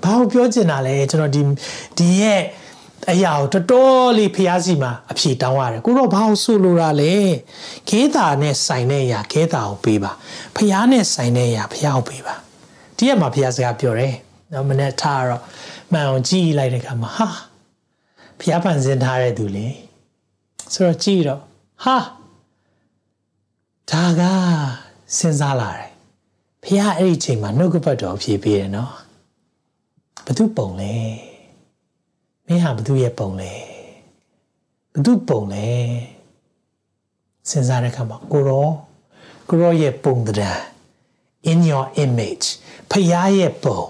[0.04, 1.42] ဘာလို့ပြောချင်တာလဲကျွန်တော်ဒီ
[1.98, 2.42] ဒီရဲ့
[3.12, 7.14] အရာကိုတော်တော်လေးဖျားစီမှာအဖြေတောင်းရတယ်ကိုတော့ဘာလို့ဆိုလိုတာလဲ
[7.88, 10.12] ခဲတာနဲ့ဆိုင်တဲ့အရာခဲတာကိုပေးပါ
[10.56, 12.34] ဖျားနဲ့ဆိုင်တဲ့အရာဖျားကိုပေးပါ
[12.96, 14.14] ဒီရက်မှာဖျားစကားပြောတယ်
[14.52, 15.42] နော်မနေ့ထားတော့
[15.92, 17.28] မှန်အောင်ကြည့်လိုက်တဲ့အခါမှာဟာ
[18.40, 19.66] ဖျားပန်စင်ထားတဲ့သူလေ
[20.72, 21.40] ဆိုတော့ကြည့်တော့
[21.84, 21.96] ဟာ
[23.90, 24.22] ဒါက
[25.16, 25.90] စဉ်းစားလာတယ်
[26.64, 28.92] ဖျားအဲ့ဒီချိန်မှာနှုတ်ကပတ်တော်ဖြေပေးတယ်နော်
[30.26, 30.94] ဘသူပုံလဲ
[32.46, 33.52] မင်းဟာဘသူရဲ့ပုံလဲ
[34.94, 35.68] ဘသူပုံလဲ
[37.48, 38.68] စဉ်းစားတဲ့အခါမှာကိုရော
[39.48, 40.50] ကိုရောရဲ့ပုံတံ
[41.50, 42.46] in your image
[42.90, 43.80] ဖျားရဲ့ပုံ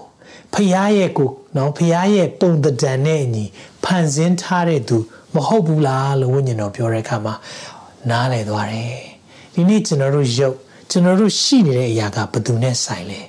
[0.53, 3.45] ဖျားရဲ့ကိုနော်ဖျားရဲ့ပုံတံနဲ့အညီ
[3.83, 4.97] ဖန်ဆင်းထားတဲ့သူ
[5.35, 7.33] မဟုတ်ဘူးလားလို့ဝိညာဉ်တော်ပြောတဲ့အခါမှာ
[8.09, 8.99] နားလည်သွားတယ်
[9.53, 10.57] ဒီနေ့ကျွန်တော်တို့ရုပ်
[10.91, 13.19] ကျွန်တော်တို့ရှိနေတဲ့အရာကဘယ်သူနဲ့ဆိုင်လဲ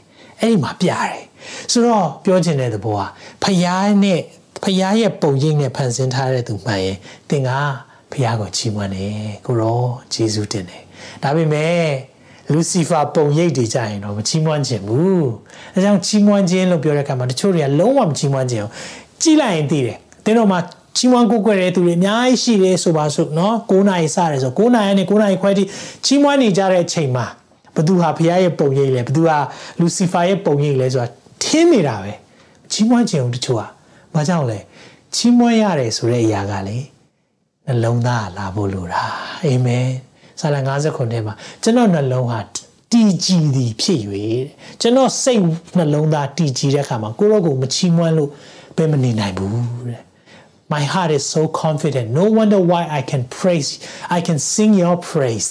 [0.40, 1.26] အဲ့ဒီမှာပြတယ်
[1.73, 3.03] ဆိုတော့ပြောချင်တဲ့သဘောက
[3.43, 4.21] ဖယားနဲ့
[4.65, 6.97] ဖယားရဲ့ပုံရိပ်နဲ့ဖန်ဆင်းထားတဲ့သူမှန်ရင်
[7.31, 7.51] သင်က
[8.13, 9.15] ဖယားကိုချီးမွမ်းတယ်
[9.47, 9.81] ကိုရော
[10.13, 10.83] ယေရှုတင်တယ်
[11.23, 11.85] ဒါပေမဲ့
[12.53, 15.27] လူစီဖာပုံရိပ်တွေကြရင်တော့မချီးမွမ်းခြင်းဘူး
[15.75, 18.73] အဲကြောင့်ချီးမွမ်းခြင်းလို့ပြောတဲ့အခါမှာတချို့တွေကလုံးဝမချီးမွမ်းခြင်းဘူး
[19.23, 20.59] ကြည်လိုက်ရင်သိတယ်သင်တို့မှာ
[20.97, 25.65] ချီးမွမ်းကိုကွယ်တဲ့သူတွေအများကြီးရှိတယ်ဆိုပါစို့နော်9နာရီစတယ်ဆို9နာရီနဲ့9နာရီခွဲထိ
[26.05, 27.27] ချီးမွမ်းနေကြတဲ့အချိန်မှာ
[27.77, 29.39] ဘသူဟာဖခင်ရဲ့ပုံရိပ်လဲဘသူဟာ
[29.81, 31.07] လူစီဖာရဲ့ပုံရိပ်လဲဆိုတာ
[31.42, 32.12] ထင်းနေတာပဲ
[32.72, 33.66] ချီးမွမ်းခြင်းတချို့ဟာ
[34.14, 34.59] ဘာကြောင့်လဲ
[35.14, 36.79] ချီးမွမ်းရတယ်ဆိုတဲ့အရာကလေ
[37.66, 39.03] နှလုံးသားလာဖို့လိုတာ
[39.44, 39.87] အာမင်
[40.40, 40.57] ဆာလ
[40.90, 42.38] 59မှာကျွန်တော်နှလုံးဟာ
[42.92, 44.01] တည်ကြည်သည်ဖြစ်၍
[44.81, 45.42] ကျွန်တော်စိတ်
[45.77, 48.31] နှလုံးသားတည်ကြည်တဲ့အခါမှာကိုရောကိုမချီးမွမ်းလို့
[48.77, 49.55] ဘယ်မနေနိုင်ဘူး
[49.88, 50.03] တဲ့
[50.68, 52.11] My heart is so confident.
[52.11, 53.79] No wonder why I can praise,
[54.11, 55.49] I can sing your praise.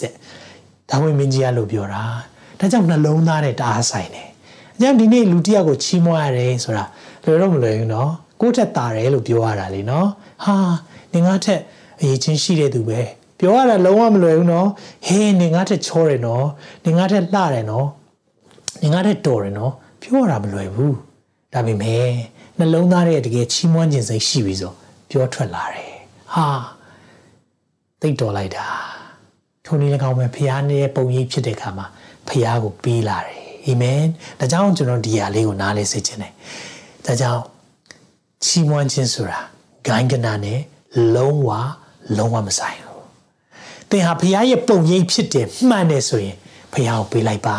[0.90, 2.04] ဒါဝင်မင်းကြီးကလို့ပြောတာ။
[2.60, 4.28] ဒါကြောင့်နှလုံးသားနဲ့တအားဆိုင်တယ်။
[4.78, 6.86] အကြောင်းဒီနေ့လူတစ်ယောက်ကိုချီးမွမ်းရတယ်ဆိုတာ
[7.24, 8.10] လွယ်တော့မလွယ်ဘူးနော်။
[8.42, 10.08] ကိုယ့်ထက်တာတယ်လို့ပြောရတာလေနော်။
[10.46, 10.56] ဟာ
[11.14, 11.60] နေငါထက်
[12.00, 13.00] အရေးချင်းရှိတဲ့သူပဲ။
[13.40, 14.68] ပြောရတာလုံးဝမလွယ်ဘူးနော်။
[15.08, 16.46] ဟေးနေငါထက်ချောတယ်နော်။
[16.86, 17.88] နေငါထက်လှတယ်နော်။
[18.82, 20.94] နေငါထက်တော်တယ်နော်။ပြောရတာမလွယ်ဘူး။
[21.54, 22.08] ဒါပေမဲ့
[22.58, 24.74] နှလုံးသားရဲ့တကယ်ချီးမွမ်းခြင်းစိတ်ရှိပြီဆို
[25.10, 25.94] ပြောထွက်လာတယ်
[26.34, 26.48] ဟာ
[28.02, 28.68] သိတော်လိုက်တာ
[29.66, 30.48] ထုံနေ၎င်းပဲဖခင်
[30.80, 31.86] ရဲ့ပုံရိပ်ဖြစ်တဲ့အခါမှာ
[32.28, 34.01] ဖခင်ကိုပေးလာတယ် အာမင်
[34.41, 36.33] ဒါကြောင့်ကျွန်တော်ဒီဟာလေးကိုနားလဲစေချင်တယ်
[37.07, 37.43] ဒါကြောင့်
[38.45, 39.41] ချီးမွမ်းခြင်းဆိုတာ
[39.87, 40.61] ဂိုင်းကနာနဲ့
[41.15, 41.51] လုံးဝ
[42.17, 43.05] လုံးဝမဆိုင်ဘူး
[43.91, 46.37] သင်ဟာဖခင်ရဲ့ပုံရိပ်ဖြစ်တယ်မှန်တယ်ဆိုရင်
[46.73, 47.59] ဖះကိုပေးလိုက်ပါ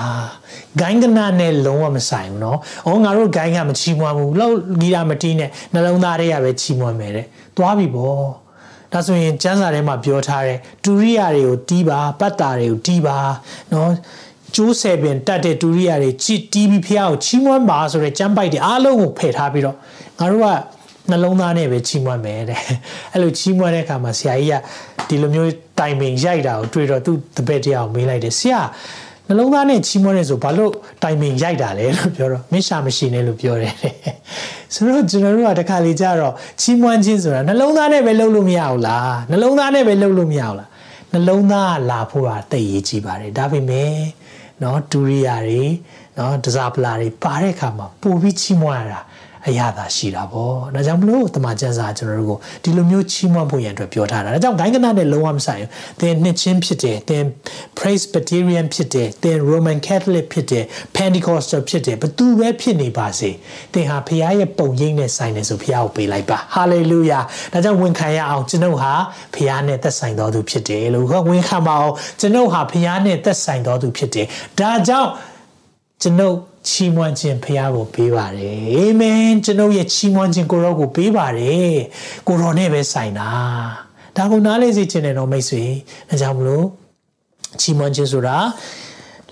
[0.79, 7.25] ဂိုင်းကနာနဲ့လုံးဝမဆိုင်ဘူးเนาะ။အော်ငါတို့ဂိုင်းကမချီးမွမ်းဘူး။လောက်ဂီတာမတီးနဲ့နှလုံးသားတွေကပဲချီးမွမ်းမယ်တဲ့။
[7.57, 8.25] သွားပြီပေါ့။
[8.93, 13.17] ဒါဆိုရင်ကျမ်းစာထဲမှာပြောထားတဲ့တူရိယာတွေကိုတီးပါပတ်တာတွေကိုတီးပါ
[13.69, 13.87] เนาะ
[14.54, 19.76] ကျိုးဆယ်ပင်တတ်တဲ့တူရိယာတွေချီတီးပြီးဖះကိုချီးမွမ်းပါဆိုတဲ့ကျမ်းပိုက်တွေအားလုံးကိုဖယ်ထားပြီးတော့
[20.18, 20.46] ငါတို့က
[21.10, 22.60] နှလုံးသားနဲ့ပဲချီးမွမ်းမယ်တဲ့
[23.12, 24.54] အဲ့လိုချီးမွမ်းတဲ့အခါမှာဆရာကြီးက
[25.08, 28.60] ဒီလိုမျိုးတိုင်ပင်ရိုက်တာကိုတွေ့တော့သူ့တပည့်တရားကိုမေးလိုက်တယ်ဆရာ
[29.28, 33.74] နှလုံးသားနဲ့ချီးမွမ်းနေဆိုဘာလို့တိုင်ပင်ရိုက်တာလဲလို့ပြောတော့မင်းရှာမရှိနဲ့လို့ပြောတယ်
[34.74, 40.68] ဆိုတော့ကျွန်တော်တို့ကတခါလေကြတော့ချီးမွမ်းခြင်းဆိုတာနှလုံးသားနဲ့ပဲလုပ်လို့မရဘူးလားနှလုံးသားနဲ့ပဲလုပ်လို့မရဘူးလား
[41.15, 43.93] နှလုံးသားကလာဖို့တာသိရေးကြည့်ပါတယ်ဒါပေမဲ့
[44.59, 45.63] เนาะဒူရိယာတွေ
[46.15, 49.01] เนาะဒဇာပလာတွေပါတဲ့အခါမှာပို့ပြီးချီးမွမ်းရတာ
[49.48, 55.70] အရသာရှိတာပေါ့ဒါကြောင့်မလို့တမန်ကျမ်းစာကျွန်တော်တို့ကိုဒီလိုမျိုးချီးမွမ်းဖို့ရန်အတွက်ပြောထားတာဒါကြောင့်ဂိုင်းကနနဲ့လုံးဝမဆိုင်ဘူး
[56.00, 57.24] သင်နှစ်ချင်းဖြစ်တယ်သင်
[57.78, 60.64] Presbyterian ဖြစ်တယ်သင် Roman Catholic ဖြစ်တယ်
[60.96, 63.30] Pentecostal ဖြစ်တယ်ဘသူပဲဖြစ်နေပါစေ
[63.74, 68.92] သင်ဟာဖခင်ရဲ့ပုံရိပ်နဲ့ဆိုင်တယ်ဆိုဖခင်ကိုပေးလိုက်ပါ Hallelujah ဒါကြောင့်ဝန်ခံရအောင်ကျွန်ုပ်ဟာ
[69.34, 74.26] ဖခင်နဲ့သက်ဆိုင်တော်သူဖြစ်တယ်လို့ဝန်ခံပါအောင်ကျွန်ုပ်ဟာဖခင်နဲ့သက်ဆိုင်တော်သူဖြစ်တယ်
[74.58, 75.10] ဒါကြောင့်
[76.02, 76.36] ကျွန်ုပ်
[76.68, 81.74] ချီးမွမ်းခြင်းဖခင်ကိုပေးပါတယ်အာမင်ကျွန်ုပ်ရဲ့ချီးမွမ်းခြင်းကိုရောကိုပေးပါတယ်
[82.26, 83.30] ကိုရောနဲ့ပဲဆိုင်တာ
[84.16, 85.64] ဒါကိုနားလေစေခြင်းနဲ့တော့မိတ်ဆွေ
[86.08, 86.66] ဒါကြောင့်မလို့
[87.60, 88.36] ချီးမွမ်းခြင်းဆိုတာ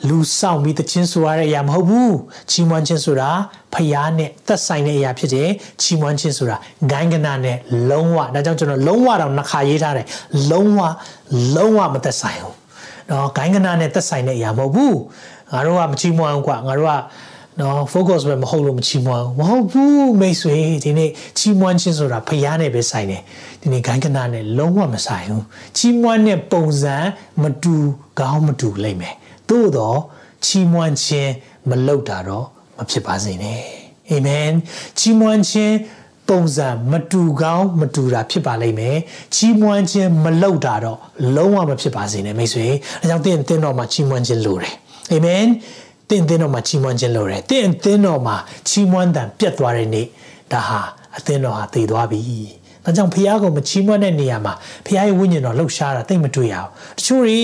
[0.08, 2.16] လူဆောင်ပြီးတခြင်းဆိုရတဲ့အရာမဟုတ်ဘူး
[2.50, 3.30] ချီးမွမ်းခြင်းဆိုတာ
[3.74, 5.50] ဖျားနဲ့သက်ဆိုင်တဲ့အရာဖြစ်တယ်
[5.82, 6.56] ချီးမွမ်းခြင်းဆိုတာ
[6.90, 7.56] ဂိုင်းကနာနဲ့
[7.90, 10.06] လုံးဝဒါကြောင့်ကျွန်တော်လုံးဝတော့နှစ်ခါရေးထားတယ်
[10.50, 10.80] လုံးဝ
[11.56, 12.54] လုံးဝမသက်ဆိုင်ဘူး
[13.10, 14.96] နော်ဂိုင်းကနာနဲ့သက်ဆိုင်တဲ့အရာမဟုတ်ဘူး
[15.52, 16.94] ငါတို့ကမချီးမွမ်းဘူးကွာငါတို့က
[17.60, 23.22] နော် focus ပဲမဟုတ်လို့မချီးမွမ်းဘူးမဟုတ်ဘူးမိတ်ဆွေဒီနေ့ချီးမွမ်းခြင်းဆိုတာဖျားနဲ့ပဲဆိုင်တယ်
[23.60, 25.44] ဒီနေ့ဂိုင်းကနာနဲ့လုံးဝမဆိုင်ဘူး
[25.76, 26.96] ချီးမွမ်းတဲ့ပုံစံ
[27.42, 27.76] မတူ
[28.20, 29.14] ကောင်းမတူလိမ့်မယ်
[29.48, 29.98] သို့တော့
[30.44, 31.32] ချီးမွမ်းခြင်း
[31.68, 33.60] မလုပ်တာတော့မဖြစ်ပါစေနဲ့
[34.10, 34.50] အာမင်
[34.98, 35.74] ချီးမွမ်းခြင်း
[36.28, 38.98] ပုံစံမတူကောင်းမတူတာဖြစ်ပါလိမ့်မယ်
[39.34, 40.98] ချီးမွမ်းခြင်းမလုပ်တာတော့
[41.36, 42.66] လုံးဝမဖြစ်ပါစေနဲ့မိတ်ဆွေ
[43.00, 44.74] အဲကြောင့်တင်းတင်းတော်မှာချီးမွမ်းခြင်းလိုတယ်
[45.12, 45.44] အာမင်
[46.10, 48.36] တင်းတင်းတော်မှာချီးမွမ်းခြင်းလိုတယ်တင်းတင်းတော်မှာ
[48.68, 50.06] ချီးမွမ်းတန်ပြတ်သွားတဲ့နေ့
[50.52, 50.80] ဒါဟာ
[51.16, 52.20] အသင်းတော်ဟာတည်သွားပြီ။
[52.84, 54.52] ဒါကြောင့်ဖခင်ကိုမချီးမွမ်းတဲ့နေရာမှာ
[54.86, 57.40] ဖခင်ရဲ့ဝိညာဉ်တော်လှုပ်ရှားတာတိတ်မတွေ့ရအောင်။တချို့တွေ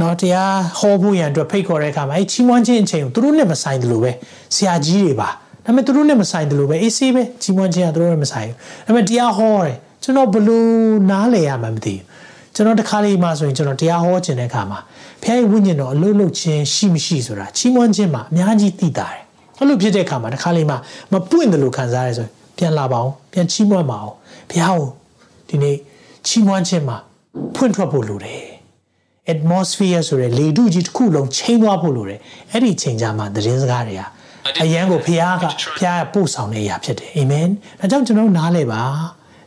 [0.00, 4.12] နော်တရားဟောဖို့ရန်အတွက်ဖိတ်ခေါ်တဲ့အခါမှာအဲချီးမွမ်းခြင်းအချိန်ကိုသူတို့နဲ့မဆိုင်တယ်လို့ပဲ
[4.54, 5.28] ဆရာကြီးတွေပါ။
[5.64, 10.70] ဒါပေမဲ့သူတို့နဲ့မဆိုင်တယ်လို့ပဲအေးဆေးပဲချီးမွမ်းခြင်းကသူတို့နဲ့မဆိုင်ဘူး။ဒါပေမဲ့တရားဟောတယ်ကျွန်တော်ဘလို့
[11.10, 12.00] နားလည်ရမှမသိဘူး။
[12.54, 14.78] ကျွန်တော်တခါလေးမှဆိုရင်ကျွန်တော်တရားဟောခြင်းတဲ့အခါမှာ
[15.26, 19.20] ဖခင်ရဲ့ဝိညာဉ်တော်အလုလုခြင်းရှိမရှိဆိုတာချီးမွမ်းခြင်းမှာအများကြီးသိတာတယ်။
[19.58, 20.74] အဲ့လိုဖြစ်တဲ့အခါမှာတခါလေးမှ
[21.12, 24.14] မပွင့်တယ်လို့ခံစားရဆိုရင်ပြန်လာပါအောင်ပြန်ချီးမွမ်းပါအောင်
[24.50, 24.88] ဘုရားကို
[25.48, 25.76] ဒီနေ့
[26.26, 26.96] ချီးမွမ်းခြင်းမှာ
[27.54, 28.44] ဖွင့်ထွက်ဖို့လိုတယ်
[29.32, 32.20] atmosphere ဆိုရယ်လေထုကြီးတစ်ခုလုံးချိန်သွားဖို့လိုတယ်
[32.50, 34.06] အဲ့ဒီချိန်ကြမှာသတင်းစကားတွေဟာ
[34.62, 35.44] အရန်ကိုဘုရားက
[35.76, 37.48] ဘုရားပို့ဆောင်တဲ့အရာဖြစ်တယ်အာမင်
[37.80, 38.82] ဒါကြောင့်ကျွန်တော်နားလဲပါ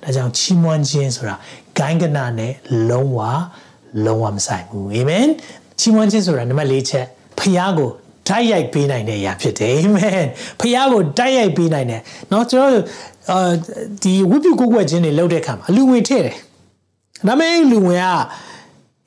[0.03, 1.35] ဒါကြောင့်ချီးမွမ်းခြင်းဆိုတာ
[1.77, 2.53] ဂိုင်းကနာနဲ့
[2.89, 3.19] လုံးဝ
[4.05, 5.27] လုံးဝမဆိုင်ဘူးအာမင်
[5.80, 7.06] ချီးမွမ်းခြင်းဆိုတာနံပါတ်၄ချက်
[7.38, 7.90] ဘုရားကို
[8.28, 10.24] ဓာတ်ရိုက်ပေးနိုင်တဲ့အရာဖြစ်တယ်အာမင်
[10.60, 12.00] ဖခင်ကိုဓာတ်ရိုက်ပေးနိုင်တယ်
[12.30, 12.82] เนาะကျွန်တော်
[13.30, 13.52] အာ
[14.02, 16.36] ဒီဝိပုကိုကွယ်ခြင်းတွေလုပ်တဲ့အခါမှာအလူဝင်ထည့်တယ်
[17.28, 18.06] ဒါပေမဲ့လူဝင်က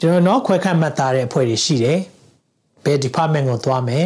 [0.01, 1.99] ကျွန်တော်เนาะခွဲခန့်မှတ်သားတဲ့အဖွဲ့တွေရှိတယ်
[2.83, 4.05] ဘယ် department ကိုသွားမယ်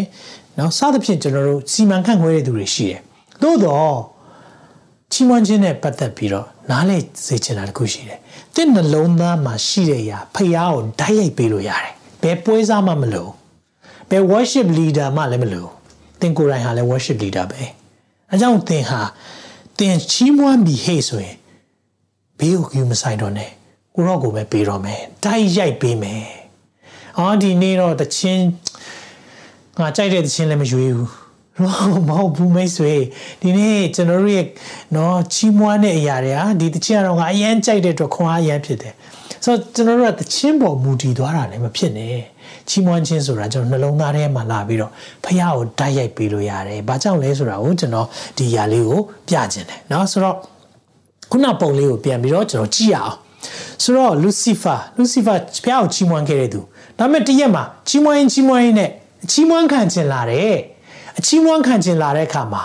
[0.57, 2.99] เนาะစသဖြင့်ကျွန်တော်တို့စီမံခန့်ခွဲတဲ့သူတွေရှိတယ်
[3.41, 3.95] သို့တော့
[5.11, 8.19] ချီးမွမ်းခြင်းနဲ့ပတ်သက်ပြီးတော့နားလေစေချင်တာတခုရှိတယ်
[8.55, 11.91] တင့်နှလုံးသားမှာရှိတဲ့အရာဖခင်ကိုဓာတ်ရိုက်ပေးလို့ရတယ်
[12.26, 13.30] ဘယ်ပွဲစားမှမလို့
[14.10, 15.68] ဘယ် worship leader မှလည်းမလို့
[16.20, 17.60] သင်ကိုယ်တိုင်ဟာလည်း worship leader ပဲ
[18.30, 19.00] အဲကြောင့်သင်ဟာ
[19.78, 21.36] သင်ချီးမွမ်းပြီးဟေ့ဆိုရင်
[22.38, 23.50] ဘေးကိုယူမဆိုင်တော့နဲ့
[23.94, 26.24] ကိုရောကိုပဲပေးတော့မယ်တိုက်ရိုက်ပေးမယ်
[27.18, 28.44] အော်ဒီနေ့တော့တချင်း
[29.78, 31.10] ငါကြိုက်တဲ့တချင်းလည်းမရွေးဘူး
[32.08, 32.94] မဟုတ်ဘူးမိတ်ဆွေ
[33.42, 34.46] ဒီနေ့ကျွန်တော်တို့ရဲ့
[34.96, 38.94] နော်ချီးမွမ်းတဲ့အရာတွေဟာဒီတချင်းတော့ကအရန်ကြိုက်တဲ့အတွက်ခွန်အားအရန်ဖြစ်တယ်
[39.45, 42.17] ဆိုတော့ကျွန်တော်တို့ကတချင်းပေါ်မူတည်သွားတာလည်းမဖြစ်နဲ့
[42.69, 44.91] ချီးမွမ်းခြင်းဆိုတာကျွန်တော်နှလုံးသားထဲမှာလာပြီးတော့
[45.23, 50.35] ဖះကိုဓာတ်ရိုက်ပေးလို့ရတယ်။ဘာကြောင့်လဲဆိုတာကိုကျွန်တော်ဒီຢာလေးကိုပြခြင်းတယ်เนาะဆိုတော့
[51.31, 53.15] ခုနပုံလေးကိုပြန်ပြီးတော့ကျွန်တော်ကြည့်ရအောင်။
[53.83, 55.33] ဆိုတော့လူစီဖာလူစီဖာ
[55.63, 56.59] ဖះကိုချီးမွမ်းခဲ့တဲ့သူ
[56.97, 58.89] ဒါပေမဲ့တရက်မှာချီးမွမ်းရင်ချီးမွမ်းရင်နဲ့
[59.31, 60.55] ချီးမွမ်းခံခြင်းလာတယ်။
[61.17, 62.63] အချီးမွမ်းခံခြင်းလာတဲ့အခါမှာ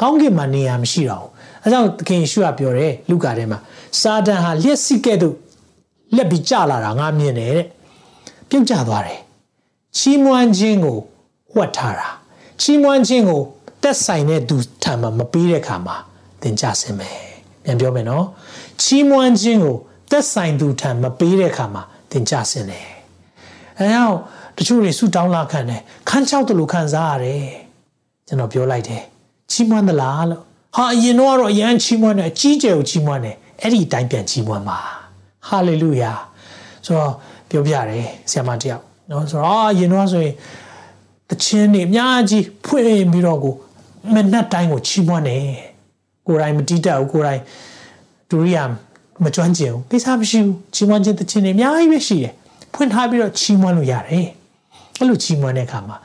[0.00, 1.30] ကောင်းကင်မှာနေရာမရှိတော့ဘူး။
[1.64, 3.58] အဲကြောင့်သခင်ယေရှုကပြောတယ်လူကာထဲမှာ
[4.00, 5.34] စာတန်ဟာလျှက်စစ်ကဲ့သို့
[6.15, 7.65] လက်ပြီးကြလာတာငါမြင်တယ်တဲ့။
[8.49, 9.19] ပြုတ်ကျသွားတယ်
[9.97, 10.97] ချီးမွမ်းခြင်းကို
[11.57, 12.09] ဝတ်ထားတာ
[12.61, 13.41] ချီးမွမ်းခြင်းကို
[13.83, 15.95] တက်ဆိုင်တဲ့သူထံမှာမပေးတဲ့ခါမှာ
[16.41, 17.17] သင်ကြဆင်းမယ်
[17.63, 18.25] ပြန်ပြောမယ်နော်
[18.81, 19.77] ချီးမွမ်းခြင်းကို
[20.11, 22.87] တက်ဆိုင်သူထံမပေးတဲ့ခါမှာသင်ကြဆင်းတယ်
[23.79, 24.17] အဲကြောင့်
[24.57, 27.45] တချို့တွေဆူတောင်းလာခံတယ်ခန်းချောက်တယ်လို့ခံစားရတယ်
[28.27, 29.01] ကျွန်တော်ပြောလိုက်တယ်
[29.51, 30.41] ချီးမွမ်းသလားလို့
[30.75, 35.02] ဟာအရင်တော့အရန်ချီးမွမ်းတယ်အကြီးကျယ်ကိုချီးမွမ်းတယ်အဲ့ဒီအတိုင်းပြန်ချီးမွမ်းပါ
[35.47, 36.11] ဟာလေလုယာ
[36.85, 37.11] ဆိုတော့
[37.49, 40.35] ပြောပြတယ်ဆရာမတယောက်နော်ဆိုတော့အာရင်တော့ဆိုရင်
[41.29, 43.53] တချင်းနေအများကြီးဖွင့်ပြီးတော့ကို
[44.13, 45.43] မနက်တိုင်းကိုချီးမွမ်းတယ်
[46.27, 47.41] ကိုယ်တိုင်မတီးတတ်ဘူးကိုယ်တိုင်
[48.29, 48.63] ဒူရီယာ
[49.23, 52.33] မကျွမ်းကျင်ဘူးကိစ္စမရှိဘူးချီးမွမ်းခြင်းတချင်းနေအများကြီးပဲရှိတယ်
[52.73, 54.27] ဖွင့်ထားပြီးတော့ချီးမွမ်းလို့ရတယ်
[54.97, 55.97] အဲ့လိုချီးမွမ်းတဲ့အခါမှာ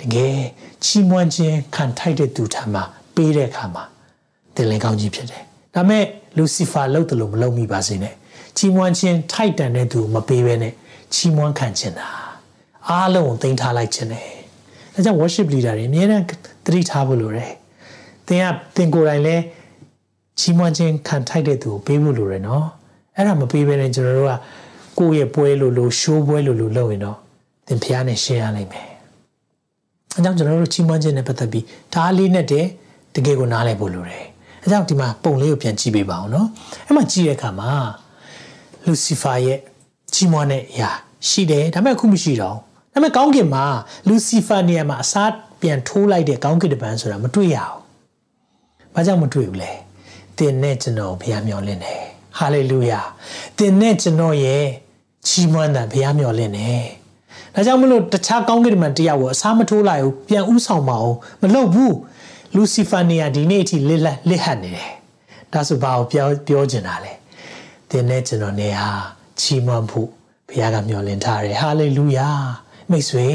[0.00, 0.36] တကယ်
[0.84, 2.82] ချီးမွမ်းခြင်းခံထိုက်တဲ့သူထံမှာ
[3.14, 3.84] ပေးတဲ့အခါမှာ
[4.54, 5.42] တင်လင်ကောင်းကြီးဖြစ်တယ်
[5.74, 6.04] ဒါမဲ့
[6.36, 8.14] လူစီဖာလှုပ်တယ်လို့မလုပ်မိပါစေနဲ့
[8.56, 10.72] ချီးမွမ်းခြင်းထိုက်တန်တဲ့သူမပေးဘဲနဲ့
[11.14, 12.08] ချီးမွမ်းခံခြင်းတာ
[12.88, 14.28] အားလုံးကိုတင်ထားလိုက်ခြင်းတယ်။
[14.94, 16.22] ဒါကြောင့် worship leader တွေအများနဲ့
[16.64, 17.50] သတိထားဖို့လိုတယ်။
[18.26, 18.44] သင်က
[18.76, 19.42] သင်ကိုယ်တိုင်လည်း
[20.40, 22.64] ချီးမွမ်းခြင်းခံထိုက်တဲ့သူကိုပေးဖို့လိုတယ်နော်။
[23.16, 24.34] အဲ့ဒါမပေးဘဲနဲ့ကျွန်တော်တို့က
[24.98, 27.18] ကိုယ့်ရဲ့ပွဲလို့လို့ရှိုးပွဲလို့လို့လုပ်ရင်တော့
[27.66, 28.88] သင်ဖျားနဲ့ရှင်းရလိမ့်မယ်။
[30.16, 32.68] အဲကြောင့်ကျွန်တော်တို့ချီးမွမ်းခြင်းနဲ့ပတ်သက်ပြီးဒါလေးနဲ့တည်း
[33.14, 34.24] တကယ်ကိုနားလည်ဖို့လိုတယ်။
[34.62, 36.48] အဲကြောင့်ဒီမှာပုံလေးကိုပြန်ကြည့်ပေးပါအောင်နော်။
[36.86, 37.70] အဲ့မှာကြည့်တဲ့အခါမှာ
[38.86, 39.58] လူစီဖာရဲ့
[40.14, 40.90] ချီးမွမ်းတဲ့အရာ
[41.28, 42.56] ရှိတယ်ဒါပေမဲ့အခုမရှိတော့
[42.92, 43.64] ဒါပေမဲ့ကောင်းကင်မှာ
[44.08, 45.30] လူစီဖာနေရာမှာအစား
[45.60, 47.78] ပြန်ထိုးလိုက်တဲ့ကောင်းကင်တပန်းဆိုတာမတွေ့ရအောင်။
[48.94, 49.72] ဘာကြောင့်မတွေ့ဘူးလဲ။
[50.38, 52.02] သင်နဲ့ကျွန်တော်ဘုရားမျှော်လင့်တယ်။
[52.38, 53.00] ဟာလေလုယာ။
[53.58, 54.64] သင်နဲ့ကျွန်တော်ရဲ့
[55.26, 56.84] ချီးမွမ်းတာဘုရားမျှော်လင့်တယ်။
[57.54, 61.96] ဒါကြောင့်မလို့တခြားကောင်းကင်မန်တရားကိုအစားမထိုးလိုက်ဘူးပြန်ဥဆောင်မအောင်မလုပ်ဘူး
[62.54, 64.92] လူစီဖာနီယာဒီနေ့အထိလစ်လက်လစ်ဟတ်နေတယ်
[65.52, 67.12] ဒါဆိုဘာကိုပြောပြောချင်တာလဲ
[67.94, 68.88] သင်နဲ့ကျွန်တော်နေဟာ
[69.40, 70.08] ချီးမွမ်းဖို့
[70.48, 72.28] ဘုရားကမျှော်လင့်ထားတယ်ဟာလေလုယာ
[72.90, 73.26] မိတ်ဆွေ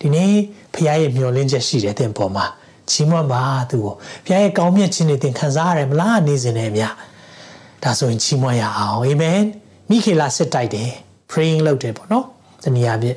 [0.00, 0.32] ဒီနေ့
[0.74, 2.46] ဘုရားရဲ့မျှော်လင့်ချက်ရှိတယ်သင်ပေါ်မှာ
[2.90, 3.94] ချီးမွမ်းပါသူကို
[4.26, 6.94] ဘုရားရဲ့ကောင်းမြတ်ခြင်းတွေသင်ခံစားရတယ်မလားနေစဉ်နဲ့အများ
[7.82, 9.40] ဒါဆိုရင်ချီးမွမ်းရအောင်အာမင်
[9.88, 10.90] မိခေလာစစ်တိုက်တယ်
[11.30, 12.26] praying လုပ်တယ်ပေါ့နော်
[12.62, 13.16] တနည်းအားဖြင့်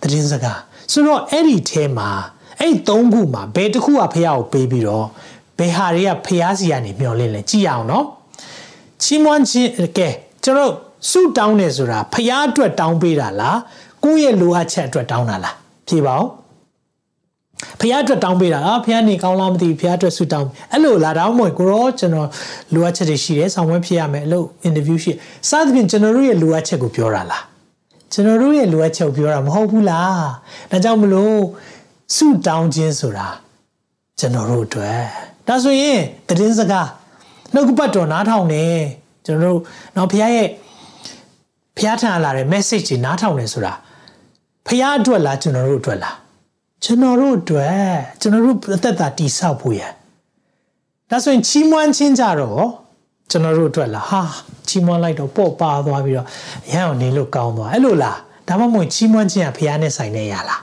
[0.00, 0.58] သတင်းစကား
[0.92, 2.10] ဆိုတော့အဲ့ဒီထဲမှာ
[2.60, 5.06] အဲ့သုံးခုမှာဘယ်တစ်ခုကဖះကိုပေးပြီးတော့
[5.58, 8.06] ဘယ်ဟာတွေကဖះစီကနေမျောလင့်လဲကြည့်အောင်နော်
[9.02, 10.08] ချီးမွမ်းခြင်းကဲ
[10.44, 10.72] ကျွန်တော်
[11.10, 13.58] ဆုတောင်းတယ်ဆိုတာဖះအတွက်တောင်းပေးတာလား
[14.04, 15.54] ကိုယ့်ရဲ့လိုအပ်ချက်အတွက်တောင်းတာလား
[15.88, 16.26] ဖြေပါဦး
[17.80, 22.28] ဖះအတွက်တောင်းပေးတာအာဖះနေကောင်းလားမသိဘူးဖះအတွက်ဆုတောင်းအဲ့လိုလာတောင်းမွေကိုရောကျွန်တော်
[22.74, 25.12] လိုအပ်ချက်တွေရှိတယ်ဆောင်ဝဲဖြစ်ရမယ်အဲ့လို interview ရှိ
[25.48, 27.44] စသဖြင့်ကျွန်တော်တို့ရဲ့လိုအပ်ချက်ကိုပြောတာလား
[28.12, 30.24] ကျွန်တော်တို့ရဲ့လိုအပ်ချက်ကိုပြောတာမဟုတ်ဘူးလား
[30.70, 31.38] ဒါကြောင့်မလို့
[32.16, 33.28] ဆုတောင်းခြင်းဆိုတာ
[34.18, 35.02] ကျွန်တော်တို့အတွက်
[35.48, 36.88] ဒါဆိုရင်တည်င်းစကား
[37.54, 38.64] နှုတ်ကပတ်တော်နားထောင်နေ
[39.26, 39.60] ကျွန်တော်တို့
[39.96, 40.48] တော့ဖះရဲ့
[41.76, 43.74] ဖះထန်လာတဲ့ message တွေနားထောင်နေဆိုတာ
[44.66, 46.16] ဖះအတွက်လားကျွန်တော်တို့အတွက်လား
[46.84, 49.82] ကျွန်တော်တို့အတွက်ကျွန်တော်တို့အသက်တာတိဆောက်ဖို့ရ
[51.10, 52.66] ဒါဆိုရင်ချီးမွမ်းခြင်းကြတော့
[53.30, 54.22] ကျွန်တော်တို့အတွက်လားဟာ
[54.68, 56.26] ချီးမွမ်းလိုက်တော့ပေါ့ပါသွားပြီးတော့
[56.72, 58.18] ရန်အောင်နေလို့ကောင်းသွားအဲ့လိုလား
[58.48, 60.60] ဒါမှမဟုတ်ချီးမွမ်းခြင်းကဖះနဲ့ဆိုင်နေရလား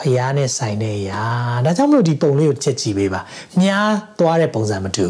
[0.00, 1.10] ဖះနဲ့ဆိုင်နေရ
[1.64, 3.20] ဒါကြောင့်မလို့ဒီပုံလေးကိုချက်ကြည့်ပေးပါ
[3.60, 5.06] မြားသွားတဲ့ပုံစံမတူ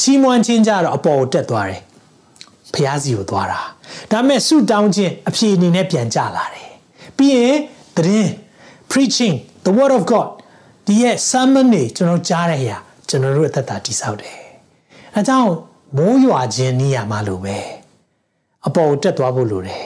[0.00, 1.80] ချီးမွမ်းခြင်းကြတော့အပေါ်ကိုတက်သွားတယ်
[2.74, 3.60] ဖះစီကိုသွားတာ
[4.10, 6.70] ဒါပေမဲ့ဆုတောင်းခြင်းအဖြေအနေနဲ့ပြန်ကြလာတယ်
[7.16, 7.56] ပြီးရင်
[7.96, 8.30] သတင်း
[8.90, 9.34] preaching
[9.66, 10.28] the word of god
[10.86, 14.36] ဒီရဲ့ sermon တွေကျွန်တော်ကြားတဲ့အရာကျွန်တော်တို့အသက်တာတိဆောက်တယ်
[15.14, 15.50] အဲကြောင့်
[15.96, 17.56] မိုးရွာခြင်းနေရာမှာလိုပဲ
[18.66, 19.84] အပေါ်တက်သွားဖို့လိုတယ်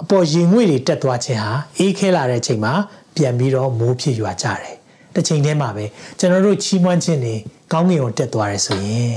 [0.00, 2.72] အပေါ်ရင်ငွေတွေတက်သွားခြင်းဟာအေးခဲလာတဲ့အချိန်မှာ
[3.18, 4.76] ပြန်ပြီးတော့မိုးဖြစ်ရွာကြတယ်
[5.14, 5.84] တစ်ချိန်တည်းမှာပဲ
[6.18, 7.34] ကျွန်တော်တို့ချီးမွမ်းခြင်းတွေ
[7.72, 9.14] ကောင်းကင်ကိုတက်သွားတယ်ဆိုရင်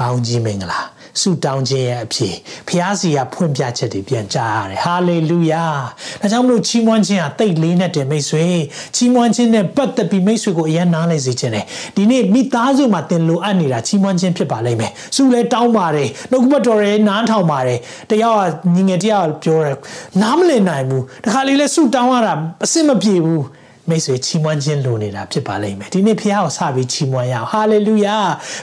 [0.00, 0.80] ကောင်းကြီးမင်္ဂလာ
[1.20, 2.34] ဆုတောင်းခြင်းရဲ့အဖြစ်
[2.68, 5.64] ဖျားစီကဖွင့်ပြချက်တွေပြန်ကြားရတယ်ဟာလေလုယာ
[6.20, 8.46] ဒါကြောင့်မလို့ချီးမွမ်းခြင်းဟာတိတ်လေးနဲ့တင်မိတ်ဆွေ
[8.96, 17.78] ချီးမွမ်းခြင်းနဲ့ပတ်သက်ပြီးမိတ်ဆွေကိုအရင်နားလည်စေခြင်းတယ်ဒီနေ့မိသားစုမှာတင်လိုအပ်နေတာချီးမွမ်းခြင်းဖြစ်ပါလိမ့်မယ်ဆုလဲတောင်းပါတယ်နှုတ်ကပတ်တော်ရဲ့နားထောင်ပါတယ်
[18.10, 19.76] တယောက်ကညီငယ်တယောက်ပြောတယ်
[20.22, 22.34] နားမလည်နိုင်ဘူးတခါလေးလဲဆုတောင်းရတာ
[22.64, 23.44] အဆင်မပြေဘူး
[23.90, 28.18] မိတ်ဆွေချီးမွမ်းခြင်းလိုနေတာဖြစ်ပါလိမ့်မယ်ဒီနေ့ဖခင်ကိုစပြီးချီးမွမ်းရအောင်ဟာလေလုယာ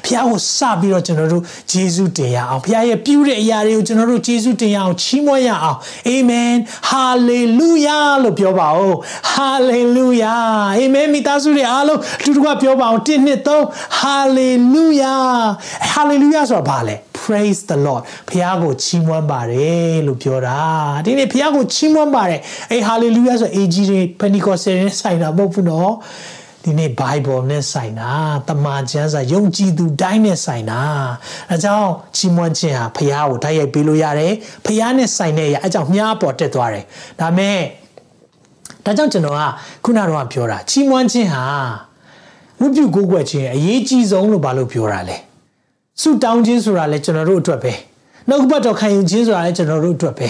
[0.06, 6.54] ဖခင်ကိုစပြီးတော့ကျွန်တော်တို့ယေရှုတင်ရအောင်ဖခင်ရဲ့ပြုတဲ့အရာတွေကိုကျွန်တော်တို့ယေရှုတင်ရအောင်ချီးမွမ်းရအောင်အာမင်
[6.90, 8.96] ဟာလေလုယာလို့ပြောပါဦး
[9.32, 10.36] ဟာလေလုယာ
[10.78, 15.16] အာမင်မိသားစုတွေအားလုံးလူတို့ကပြောပါအောင်1နှစ်3ဟာလေလုယာ
[15.92, 16.96] ဟာလေလုယာဆိုတာဘာလဲ
[17.30, 20.60] praise the lord ဖခင်ကိုချီးမွမ်းပါတယ်လို့ပြောတာ
[21.06, 22.42] ဒီနေ့ဖခင်ကိုချီးမွမ်းပါတယ်
[22.72, 25.92] အေး hallelujah ဆိုအေဂျီတွေ pentecostal နဲ့ဆိုင်တာမဟုတ်ဘူးနော်
[26.64, 28.12] ဒီနေ့ Bible နဲ့ဆိုင်တာ
[28.48, 30.82] တမန်ကျမ်းစာယုံကြည်သူတိုင်းနဲ့ဆိုင်တာ
[31.52, 34.34] အဲကြောင့်ချီးမွမ်းခြင်းဟာဖခင်ကိုတိုက်ရိုက်ပေးလို့ရတယ်
[34.66, 36.86] ဖခင်နဲ့ဆိုင်တဲ့အရာအဲကြောင့်မြားပေါ်တက်သွားတယ်
[37.20, 37.58] ဒါမဲ့
[38.86, 39.42] ဒါကြောင့်ကျွန်တော်က
[39.84, 41.46] ခုနကတော့ပြောတာချီးမွမ်းခြင်းဟာ
[42.60, 45.18] ဝိပုကိုးကွယ်ခြင်းအရေးကြီးဆုံးလို့ဘာလို့ပြောတာလဲ
[46.02, 47.74] ဆုတောင်းခြင်းဆိုတာလည်းကျွန်တော်တို့အတွက်ပဲ
[48.30, 50.30] နှုတ်ကပတ်တော်ခံယူခြင်းဆိုတာလည်းကျွန်တော်တို့အတွက်ပဲ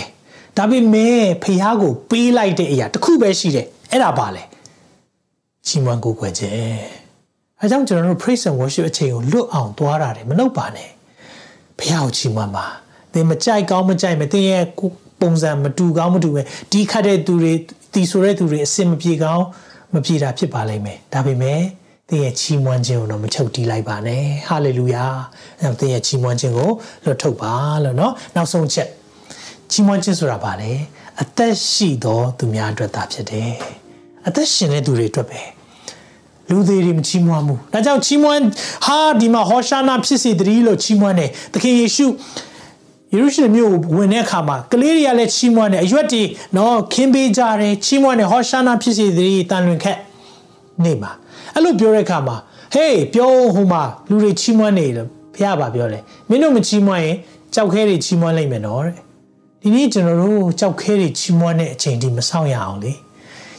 [0.57, 4.43] ဒါပေမဲ့ဖះကိုပေးလိုက်တဲ့အရာတစ်ခုပဲရှိတယ်အဲ့ဒါပါလေ
[5.68, 6.54] ချီးမွမ်းကိုးကွယ်ခြင်း
[7.60, 10.90] အဲကြောင့်ကျွန်တော်တို့ praise and worship အချိန်ကိုလွတ်အောင်သွားတာတယ်မလုပ်ပါနဲ့
[11.78, 12.66] ဖះကိုချီးမွမ်းပါ
[13.12, 14.64] သင်မကြိုက်ကောင်းမကြိုက်မသင်ရဲ့
[15.20, 16.42] ပုံစံမတူကောင်းမတူပဲ
[16.72, 17.52] ဒီခတ်တဲ့သူတွေ
[17.94, 19.44] တီဆိုတဲ့သူတွေအစင်မပြေကောင်း
[19.94, 21.60] မပြေတာဖြစ်ပါလိမ့်မယ်ဒါပေမဲ့
[22.08, 25.04] သင်ရဲ့ချီးမွမ်းခြင်းကိုတော့မချုပ်တီးလိုက်ပါနဲ့ဟာလေလုယာ
[25.60, 26.70] အဲသင်ရဲ့ချီးမွမ်းခြင်းကို
[27.04, 27.52] လွတ်ထုတ်ပါ
[27.84, 28.88] လို့เนาะနောက်ဆုံးချက်
[29.70, 30.72] ချီးမွမ်းခြင်းဆိုတာဘာလဲ
[31.22, 33.52] အသက်ရှိသောသူများအတွက်သာဖြစ်တယ်
[34.26, 35.40] အသက်ရှင်တဲ့သူတွေအတွက်ပဲ
[36.49, 38.41] လူသေးတွေမချီးမွမ်းဘူးဒါကြောင့်ချီးမွမ်း
[38.85, 42.05] ဟာဒီမှာဟောရှာနာဖြစ်စေတည်းလို့ချီးမွမ်းတယ်သခင်ယေရှု
[43.13, 46.23] ယေရုရှလင်မြို့ကိုဝင်တဲ့အခါမှာကလေးတွေကလည်းချီးမွမ်းတယ်အရွက်တွေ
[46.57, 49.97] နော်ခင်းပေးကြတယ်ချီးမွမ်းတယ်ဟောရှာနာဖြစ်စေတည်းတန်လွင်ခက်
[50.83, 51.11] နေမှာ
[51.53, 52.35] အဲ့လိုပြောတဲ့အခါမှာ
[52.73, 57.15] ဟေးပြောဟိုမှာလူတွေချီးမွမ်းနေတယ်ဖះပါပြောလဲမင်းတို့မချီးမွမ်းရင်
[57.53, 58.95] ကြောက်ခဲတွေချီးမွမ်းလိုက်မယ်နော်တဲ့
[59.61, 62.93] ဒီနေ့ကျွန်တော်တို့ကြောက်ခဲတွေချီးမွမ်းတဲ့အချိန်ဒီမဆောင်ရအောင်လေ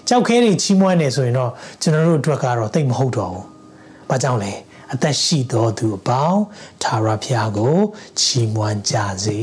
[0.09, 1.51] ကြောက်ခဲတွေချီးမွမ်းနေဆိုရင်တော့
[1.83, 3.45] ကျွန်တော်တို့အတွက်ကတော့တိတ်မဟုတ်တော့ဘူး။
[4.11, 4.53] ဘာကြောင့်လဲ
[4.95, 6.43] အသက်ရှိတော်သူအပေါင်း
[6.83, 7.77] သာရဖျားကို
[8.21, 9.39] ချီးမွမ်းကြစေ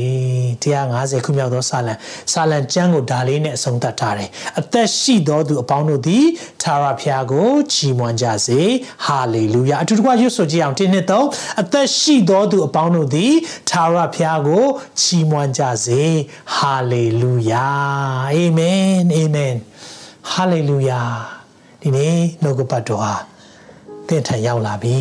[0.62, 1.94] 150ခုမြောက်သောစာလံ
[2.32, 4.28] စာလံကျမ်းကိုဒါလေးနဲ့အဆုံးသတ်ထားတယ်
[4.60, 6.24] အသက်ရှိတော်သူအပေါင်းတို့သည်
[6.62, 8.60] သာရဖျားကိုချီးမွမ်းကြစေ
[9.04, 11.28] ဟာလေလုယာအတူတကွရွတ်ဆိုကြအောင်တင်းနှစ်သုံး
[11.60, 13.32] အသက်ရှိတော်သူအပေါင်းတို့သည်
[13.70, 14.64] သာရဖျားကို
[15.00, 16.02] ချီးမွမ်းကြစေ
[16.54, 17.68] ဟာလေလုယာ
[18.32, 19.77] အာမင်အာမင်ဖ
[20.32, 21.00] ဟာလေလုယာ
[21.82, 23.14] ဒီနေ့နှုတ်ကပတ်တော်ဟာ
[24.08, 24.96] သင်ထံရောက်လာပြီ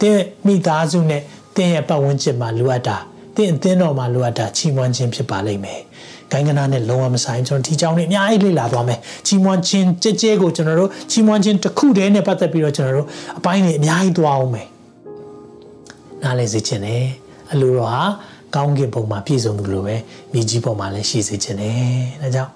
[0.00, 1.22] သင်မိသားစုနဲ့
[1.56, 2.96] သင်ရဲ့ပတ်ဝန်းကျင်မှာလိုအပ်တာ
[3.34, 5.80] သင်အသင်းတော်မှာလိုအပ်တာချီးမွမ်းခြင်းဖြစ်ပါလိမ့်မယ်
[6.30, 14.68] ဂိုင်းကနာနဲ့လုံးဝမဆိုင်ကျွန်တော်ဒီကြောင်းနဲ့အများကြီးလေ့လာသွားမယ်ချီးမွမ်းခြင်းကြဲကြဲကိုကျွန်တော်တို့ချီးမွမ်းခြင်းတစ်ခုတည်းနဲ့ပတ်သက်ပြီးတော့ကျွန်တော်တို့အပိုင်းတွေအများကြီးသွားအောင်မယ်
[16.22, 17.04] နားလည်စေခြင်းနဲ့
[17.52, 18.02] အလိုတော်ဟာ
[18.54, 19.96] ကောင်းကင်ဘုံမှာပြည့်စုံသူလိုပဲ
[20.32, 21.74] မြေကြီးပေါ်မှာလည်းရှိစေခြင်းနဲ့
[22.22, 22.52] ဒါကြောင့်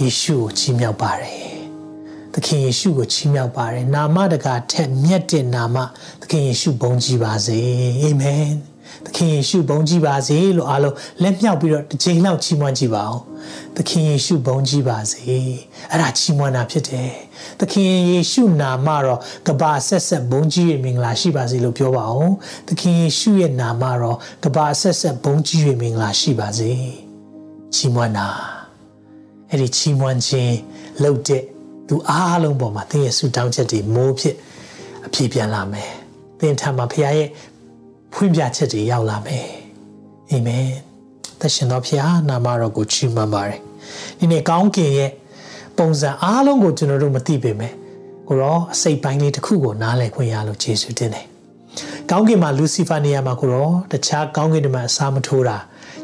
[0.00, 1.50] ယေရှုကိုချီးမြှောက်ပါတယ်
[2.34, 5.76] သခင်ယေရှုကိုချီးမြှောက်ပါတယ်နာမတကာထက်မြတ်တဲ့နာမ
[6.20, 7.58] သခင်ယေရှုဘုန်းကြီးပါစေ
[8.02, 8.46] အာမင်
[9.06, 13.18] သခင်ယေရှုဘုန်းကြီးပါစေလို့အားလုံးလက်မြောက်ပြီးတော့တစ်ချိန်လောက်ချီးမွမ်းကြည့်ပါဦး
[13.76, 15.20] သခင်ယေရှုဘုန်းကြီးပါစေ
[15.90, 17.12] အဲ့ဒါချီးမွမ်းတာဖြစ်တယ်
[17.60, 22.30] သခင်ယေရှုနာမတော့ကဘာဆက်ဆက်ဘုန်းကြီးရဲ့မင်္ဂလာရှိပါစေလို့ပြောပါဦး
[22.68, 26.72] သခင်ယေရှုရဲ့နာမတော့ကဘာဆက်ဆက်ဘုန်းကြီးရဲ့မင်္ဂလာရှိပါစေ
[27.74, 28.59] ချီးမွမ်းတာ
[29.50, 30.56] အဲ့ဒီချီးမွမ်းခြင်း
[31.04, 31.42] လုပ်တဲ့
[31.88, 34.36] သူအားလုံးပေါ်မှာသင်ရဲ့ဆုတောင်းချက်တွေမိုးဖြစ်
[35.06, 35.90] အပြည့်ပြန်လာမယ်
[36.40, 37.28] သင်ထံမှာဖခင်ရဲ့
[38.12, 39.46] ဖွင့်ပြချက်တွေရောက်လာမယ်
[40.30, 40.66] အာမင်
[41.40, 43.58] သရှင်တော်ဖခင်နာမတော်ကိုချီးမွမ်းပါတယ်
[44.18, 45.10] ဒီနေ့ကောင်းကင်ရဲ့
[45.78, 47.72] ပုံစံအားလုံးကိုကျွန်တော်တို့မသိပေမဲ့
[48.28, 51.26] ကိုရောအစိတ်ပိုင်းလေးတစ်ခုကိုနားလည်ခွင့်ရလို့ယေရှုတင်တယ်
[52.10, 55.56] ကောင်းကင်မှာလူစီဖာနေရာမှာကိုရောတခြားကောင်းကင်တွေမှာအစားမထိုးတာ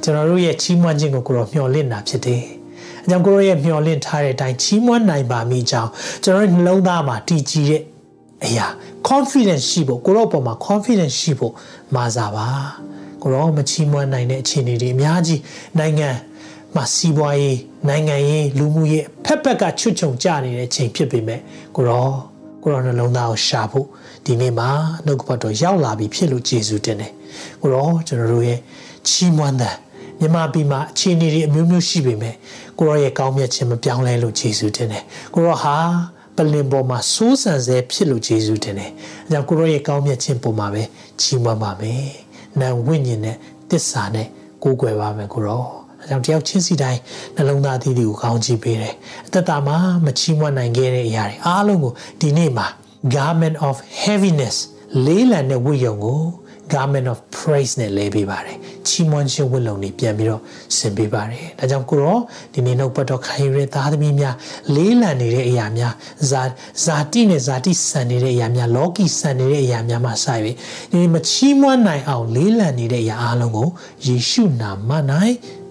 [0.03, 2.43] ကျွန်တော်တို့ရဲ့ချီးမွမ်းခြင်းကိုကိုရောမျှော်လင့်တာဖြစ်တယ်
[3.07, 5.91] အကြောင်းကိုရောရဲ့မျှော်လင့်ထားတဲ့အတိုင်းချီးမွမ်းနိုင်ပါမိကြောင်း
[6.25, 7.83] ကျွန်တော်တို့နှလုံးသားမှာတည်ကြည်တဲ့
[8.45, 8.67] အရာ
[9.09, 11.53] confidence ရှိဖို့ကိုရောပေါ်မှာ confidence ရှိဖို့
[11.95, 12.47] မာစားပါ
[13.23, 15.41] ကိုရောမချီးမွမ်းနိုင်တဲ့အခြေအနေတွေအများကြီး
[15.79, 16.09] နိုင်ငံ
[16.75, 21.41] မှာစီးပွားရေးနိုင်ငံရေးလူမှုရေးဖက်ဖက်ကချွတ်ချုံကြနေတဲ့အချိန်ဖြစ်ပေမဲ့
[21.77, 22.09] ကိုရော
[22.63, 23.87] ကိုရောနှလုံးသားကိုရှာဖို့
[24.25, 24.69] ဒီနေ့မှာ
[25.07, 27.13] နှုတ်ကပတ်တော်ရောက်လာပြီဖြစ်လို့ယေရှုတင်တယ်
[27.63, 28.59] ကိုရောကျွန်တော်တို့ရဲ့
[29.09, 29.75] ချီးမွမ်းတဲ့
[30.21, 32.35] မြမပြည်မှာအခြေအနေတွေအမျိုးမျိုးရှိပေမဲ့
[32.79, 35.05] ကိုရောရဲ့ကောင်းမြတ်ခြင်းမပြောင်းလဲလို့ယေရှုတင်တယ်
[35.35, 35.77] ကိုရောဟာ
[36.37, 38.91] ပလင်ပေါ်မှာစိုးစံစေဖြစ်လို့ယေရှုတင်တယ်
[39.27, 40.83] အဲကြောင့်ကိုရောရဲ့ကောင်းမြတ်ခြင်းပေါ်မှာပဲ
[41.21, 42.05] ချီးမွမ်းပါမယ်
[42.61, 43.37] နံဝိညာဉ်နဲ့
[43.71, 44.27] တစ္ဆာနဲ့
[44.63, 45.65] ကိုးကွယ်ပါမယ်ကိုရော
[46.03, 47.01] အဲကြောင့်တယောက်ချင်းစီတိုင်း
[47.37, 48.95] နှလုံးသားသီးသီးကိုကောင်းချီးပေးတယ်
[49.27, 52.67] အသက်တာမှာမချီးမွမ်းနိုင်ခဲ့တဲ့အရာတွေအားလုံးကိုဒီနေ့မှာ
[53.15, 54.57] garment of heaviness
[55.07, 56.23] လေးလံတဲ့ဝိယုံကို
[56.73, 58.57] garment of praise နဲ့လဲပေးပါတယ်
[58.89, 60.43] ချီးမွမ်းခြင်းဝတ်လုံတွေပြန်ပြီးတော့
[60.77, 62.19] ဆင်ပေးပါတယ်ဒါကြောင့်ကိုရော
[62.55, 64.35] ဒီနေ့နှုတ်ပတ်တော်ခံယူတဲ့သားသမီးများ
[64.75, 65.95] လေးလံနေတဲ့အရာများ
[66.31, 66.43] ဇာ
[66.85, 70.57] ဇာတိနဲ့ဇာတိဆန်နေတဲ့အရာများလောကီဆန်နေတဲ့အရာများမှာဆိုင်ပြီး
[70.91, 73.69] ဒီနေ့မချီးမွမ်းနိုင်အောင်လေးလံနေတဲ့အရာအလုံးကို
[74.07, 74.91] ယေရှုနာမ၌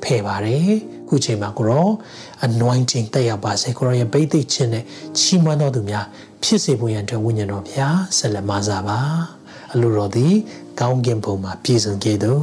[0.03, 0.75] ဖယ်ပါတယ်
[1.09, 1.87] ခုချိန်မှာကိုရော
[2.47, 4.83] anointing တက်ရောက်ပါစေကိုရောရဲ့ဗိသိက်ခြင်းနဲ့
[5.19, 6.05] ချီးမွမ်းတော်သူများ
[6.43, 8.99] ဖြစ်စေဖို့ရန်အတွက်ဝိညာဉ်တော်ဘုရားဆက်လက်မဆာပါ
[9.73, 10.35] အလိုတော်သည်
[10.79, 12.39] ကောင်းကင်ဘုံမှာပြည့်စုံခဲ့သော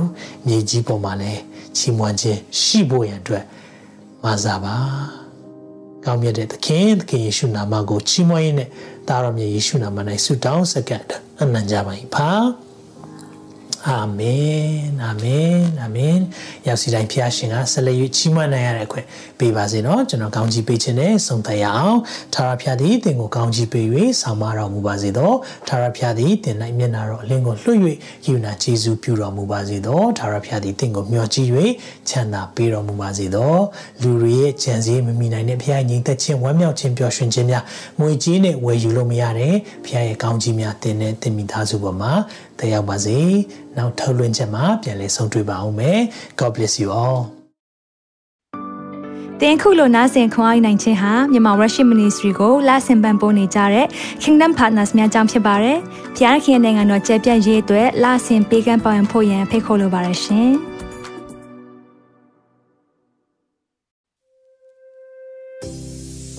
[0.47, 1.41] မြေကြီးပေါ်မှာလည်း
[1.77, 3.45] ချီးမွမ်းခြင်းရှိဖို့ရန်အတွက်
[4.25, 4.77] မဆာပါ
[6.05, 8.69] ကောင်းမြတ်တဲ့သခင်သခင်ယေရှုနာမကိုချီးမွမ်းရင်းနဲ့
[9.09, 11.05] တာတော်မြတ်ယေရှုနာမ၌ဆုတောင်းစက္ကန့်
[11.41, 12.29] အနံ့ကြပါ၏ဖာ
[13.89, 16.19] အာမင်အာမင်အာမင်
[16.67, 19.07] ရောက်စီတိုင်းဖျားရှင်ကဆက်လက်၍ချီးမွမ်းနိုင်ရတဲ့အခွင့်
[19.39, 21.99] ပေးပါစေနော်ကျွန်တော်ကောင်းချီးပေးခြင်းနဲ့ဆုံးသက်ရအောင်
[22.35, 23.87] ထာဝရဖျားသည်တင်ကိုကောင်းချီးပေး၍
[24.21, 25.33] ဆောင်မတော်မူပါစေသော
[25.69, 27.79] ထာဝရဖျားသည်တင်၌မျက်နာတော်အလင်းကိုလွှတ်၍
[28.27, 31.49] ယူနာကျေးဇူးပြုတော်မူပါစေသောထာဝရဖျားသည်တင်ကိုမျှော်ကြည့်၍
[32.09, 33.55] ချမ်းသာပေးတော်မူပါစေသော
[34.03, 37.65] လူတွေရဲ့ကြံစည်မမိနိုင်တဲ့ဖျားငြိမ်သက်ခြင်းဝမ်းမြောက်ခြင်းပျော်ရွှင်ခြင်းများ
[38.01, 39.55] ငွေကြေးနဲ့ဝယ်ယူလို့မရတဲ့
[39.87, 42.13] ဖျားရဲ့ကောင်းချီးများတင်တဲ့တင်မိသားစုပေါ်မှာ
[42.59, 43.19] တက်ရောက်ပါစေ
[43.79, 46.01] နောက်ထုတ်လွှင့်ချက်မှာပြန်လည်ဆုံတွေ့ပါအောင်မယ်
[46.39, 47.21] God bless you all
[49.41, 53.87] တင်ခုလိုနာဆင်ခွန်အားနိုင်ခြင်းဟာမြန်မာ Worship Ministry ကိုလာဆင်ပန်ပိုးနေကြတဲ့
[54.23, 55.79] Kingdom Partners များအကြောင်းဖြစ်ပါတယ်။
[56.17, 60.51] ဖျားခင်နိုင်ငံတော်ကျယ်ပြန့်ရေးအတွက်လာဆင်ပေးကမ်းပောင်းဖို့ရန်ဖိတ်ခေါ်လိုပါတယ်ရှင်။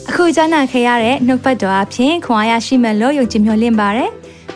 [0.10, 4.12] အခုကြားနာခဲ့ရတဲ့နှုတ်ပတ်တော်အဖြစ်ခွန်အားရရှိမဲ့လို့ယုံကြည်မျှော်လင့်ပါတယ်။